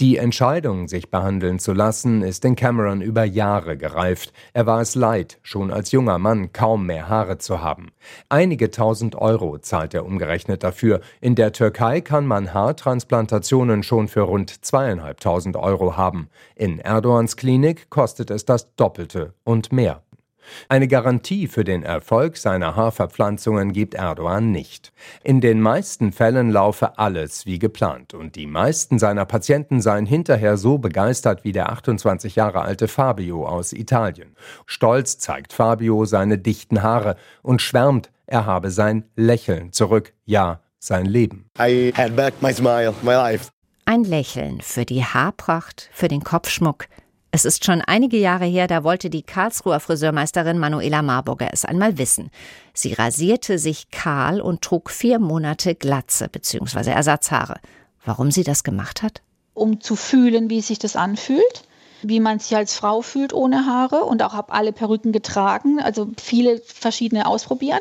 Die 0.00 0.16
Entscheidung, 0.16 0.88
sich 0.88 1.10
behandeln 1.10 1.58
zu 1.58 1.72
lassen, 1.72 2.22
ist 2.22 2.44
in 2.44 2.54
Cameron 2.54 3.00
über 3.00 3.24
Jahre 3.24 3.76
gereift. 3.76 4.32
Er 4.52 4.66
war 4.66 4.80
es 4.80 4.94
leid, 4.94 5.38
schon 5.42 5.72
als 5.72 5.90
junger 5.90 6.18
Mann 6.18 6.52
kaum 6.52 6.86
mehr 6.86 7.08
Haare 7.08 7.38
zu 7.38 7.60
haben. 7.60 7.88
Einige 8.28 8.70
tausend 8.70 9.16
Euro 9.16 9.58
zahlt 9.58 9.92
er 9.92 10.06
umgerechnet 10.06 10.62
dafür. 10.62 11.00
In 11.20 11.34
der 11.34 11.52
Türkei 11.52 12.00
kann 12.00 12.26
man 12.26 12.54
Haartransplantationen 12.54 13.82
schon 13.82 14.06
für 14.06 14.22
rund 14.22 14.64
zweieinhalbtausend 14.64 15.56
Euro 15.56 15.96
haben. 15.96 16.28
In 16.54 16.78
Erdogans 16.78 17.36
Klinik 17.36 17.90
kostet 17.90 18.30
es 18.30 18.44
das 18.44 18.72
Doppelte 18.76 19.34
und 19.42 19.72
mehr. 19.72 20.00
Eine 20.68 20.88
Garantie 20.88 21.48
für 21.48 21.64
den 21.64 21.82
Erfolg 21.82 22.36
seiner 22.36 22.76
Haarverpflanzungen 22.76 23.72
gibt 23.72 23.94
Erdogan 23.94 24.50
nicht. 24.50 24.92
In 25.22 25.40
den 25.40 25.60
meisten 25.60 26.12
Fällen 26.12 26.50
laufe 26.50 26.98
alles 26.98 27.46
wie 27.46 27.58
geplant 27.58 28.14
und 28.14 28.36
die 28.36 28.46
meisten 28.46 28.98
seiner 28.98 29.24
Patienten 29.24 29.80
seien 29.80 30.06
hinterher 30.06 30.56
so 30.56 30.78
begeistert 30.78 31.44
wie 31.44 31.52
der 31.52 31.70
28 31.70 32.36
Jahre 32.36 32.62
alte 32.62 32.88
Fabio 32.88 33.46
aus 33.46 33.72
Italien. 33.72 34.34
Stolz 34.66 35.18
zeigt 35.18 35.52
Fabio 35.52 36.04
seine 36.04 36.38
dichten 36.38 36.82
Haare 36.82 37.16
und 37.42 37.62
schwärmt, 37.62 38.10
er 38.26 38.46
habe 38.46 38.70
sein 38.70 39.04
Lächeln 39.16 39.72
zurück, 39.72 40.14
ja, 40.24 40.60
sein 40.78 41.06
Leben. 41.06 41.50
Ein 43.86 44.04
Lächeln 44.04 44.60
für 44.62 44.84
die 44.84 45.04
Haarpracht, 45.04 45.90
für 45.92 46.08
den 46.08 46.24
Kopfschmuck, 46.24 46.86
es 47.34 47.44
ist 47.44 47.64
schon 47.64 47.80
einige 47.80 48.16
Jahre 48.16 48.44
her, 48.44 48.68
da 48.68 48.84
wollte 48.84 49.10
die 49.10 49.24
Karlsruher 49.24 49.80
Friseurmeisterin 49.80 50.56
Manuela 50.56 51.02
Marburger 51.02 51.48
es 51.52 51.64
einmal 51.64 51.98
wissen. 51.98 52.30
Sie 52.74 52.92
rasierte 52.92 53.58
sich 53.58 53.90
kahl 53.90 54.40
und 54.40 54.62
trug 54.62 54.88
vier 54.88 55.18
Monate 55.18 55.74
Glatze 55.74 56.28
bzw. 56.28 56.92
Ersatzhaare. 56.92 57.56
Warum 58.04 58.30
sie 58.30 58.44
das 58.44 58.62
gemacht 58.62 59.02
hat? 59.02 59.20
Um 59.52 59.80
zu 59.80 59.96
fühlen, 59.96 60.48
wie 60.48 60.60
sich 60.60 60.78
das 60.78 60.94
anfühlt 60.94 61.64
wie 62.06 62.20
man 62.20 62.38
sich 62.38 62.54
als 62.54 62.74
Frau 62.74 63.00
fühlt 63.00 63.32
ohne 63.32 63.64
Haare 63.64 64.04
und 64.04 64.22
auch 64.22 64.34
habe 64.34 64.52
alle 64.52 64.74
Perücken 64.74 65.10
getragen, 65.10 65.80
also 65.80 66.10
viele 66.20 66.60
verschiedene 66.60 67.24
ausprobiert. 67.24 67.80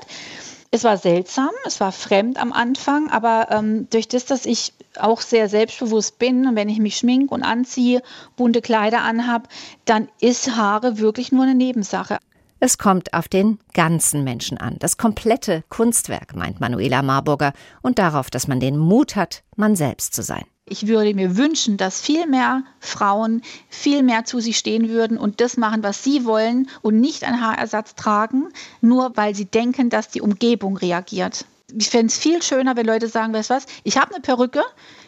Es 0.76 0.84
war 0.84 0.98
seltsam, 0.98 1.52
es 1.68 1.80
war 1.80 1.92
fremd 1.92 2.40
am 2.42 2.52
Anfang, 2.52 3.12
aber 3.12 3.50
ähm, 3.52 3.88
durch 3.92 4.08
das, 4.08 4.26
dass 4.26 4.48
ich 4.48 4.74
auch 4.98 5.22
sehr 5.22 5.48
selbstbewusst 5.48 6.18
bin 6.18 6.48
und 6.48 6.56
wenn 6.56 6.68
ich 6.68 6.80
mich 6.80 6.98
schmink 6.98 7.32
und 7.32 7.44
anziehe, 7.44 8.02
bunte 8.38 8.60
Kleider 8.60 9.04
anhab, 9.04 9.50
dann 9.86 10.08
ist 10.20 10.56
Haare 10.56 10.98
wirklich 10.98 11.32
nur 11.32 11.44
eine 11.44 11.54
Nebensache. 11.54 12.18
Es 12.60 12.80
kommt 12.80 13.14
auf 13.14 13.28
den 13.28 13.60
ganzen 13.76 14.24
Menschen 14.24 14.58
an, 14.58 14.78
das 14.80 14.98
komplette 14.98 15.64
Kunstwerk, 15.70 16.36
meint 16.36 16.60
Manuela 16.60 17.04
Marburger, 17.04 17.54
und 17.84 18.00
darauf, 18.00 18.32
dass 18.32 18.48
man 18.48 18.60
den 18.60 18.76
Mut 18.76 19.16
hat, 19.16 19.44
man 19.56 19.76
selbst 19.76 20.16
zu 20.16 20.24
sein. 20.24 20.46
Ich 20.66 20.88
würde 20.88 21.14
mir 21.14 21.36
wünschen, 21.36 21.76
dass 21.76 22.00
viel 22.00 22.26
mehr 22.26 22.64
Frauen 22.80 23.42
viel 23.70 24.02
mehr 24.02 24.24
zu 24.24 24.40
sich 24.40 24.58
stehen 24.58 24.88
würden 24.88 25.18
und 25.18 25.42
das 25.42 25.58
machen, 25.58 25.84
was 25.84 26.04
sie 26.04 26.24
wollen 26.24 26.70
und 26.82 27.02
nicht 27.02 27.26
einen 27.26 27.42
Haarersatz 27.42 27.96
tragen, 27.96 28.48
nur 28.80 29.18
weil 29.18 29.36
sie 29.36 29.46
denken, 29.46 29.90
dass 29.90 30.08
die 30.08 30.22
Umgebung 30.22 30.78
reagiert. 30.78 31.46
Ich 31.78 31.90
fände 31.90 32.08
es 32.08 32.18
viel 32.18 32.42
schöner, 32.42 32.78
wenn 32.78 32.86
Leute 32.86 33.10
sagen, 33.10 33.34
weißt 33.34 33.50
du 33.50 33.56
was, 33.56 33.66
ich 33.84 33.98
habe 33.98 34.14
eine 34.14 34.22
Perücke, 34.22 34.62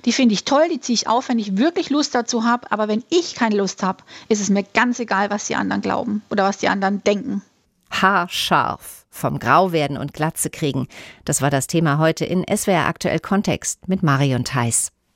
die 0.04 0.12
finde 0.12 0.34
ich 0.34 0.44
toll, 0.44 0.68
die 0.70 0.82
ziehe 0.82 0.96
ich 0.96 1.08
auf, 1.08 1.30
wenn 1.30 1.39
ich 1.39 1.58
wirklich 1.58 1.89
Lust 1.89 2.15
dazu 2.15 2.44
habe, 2.44 2.70
aber 2.72 2.88
wenn 2.89 3.04
ich 3.10 3.36
keine 3.36 3.56
Lust 3.56 3.82
habe, 3.82 4.04
ist 4.28 4.41
es 4.41 4.50
mir 4.50 4.63
ganz 4.74 5.00
egal, 5.00 5.30
was 5.30 5.46
die 5.46 5.56
anderen 5.56 5.82
glauben 5.82 6.22
oder 6.30 6.44
was 6.44 6.58
die 6.58 6.68
anderen 6.68 7.02
denken. 7.04 7.44
Haarscharf, 7.91 9.06
vom 9.10 9.39
Grauwerden 9.39 9.98
und 9.98 10.13
Glatze 10.13 10.50
kriegen. 10.50 10.88
Das 11.24 11.41
war 11.41 11.50
das 11.50 11.68
Thema 11.68 11.98
heute 11.98 12.26
in 12.26 12.44
SWR 12.44 12.88
Aktuell 12.88 13.20
Kontext 13.20 13.88
mit 13.88 14.04
Marion 14.04 14.44
Theiss. 14.44 14.91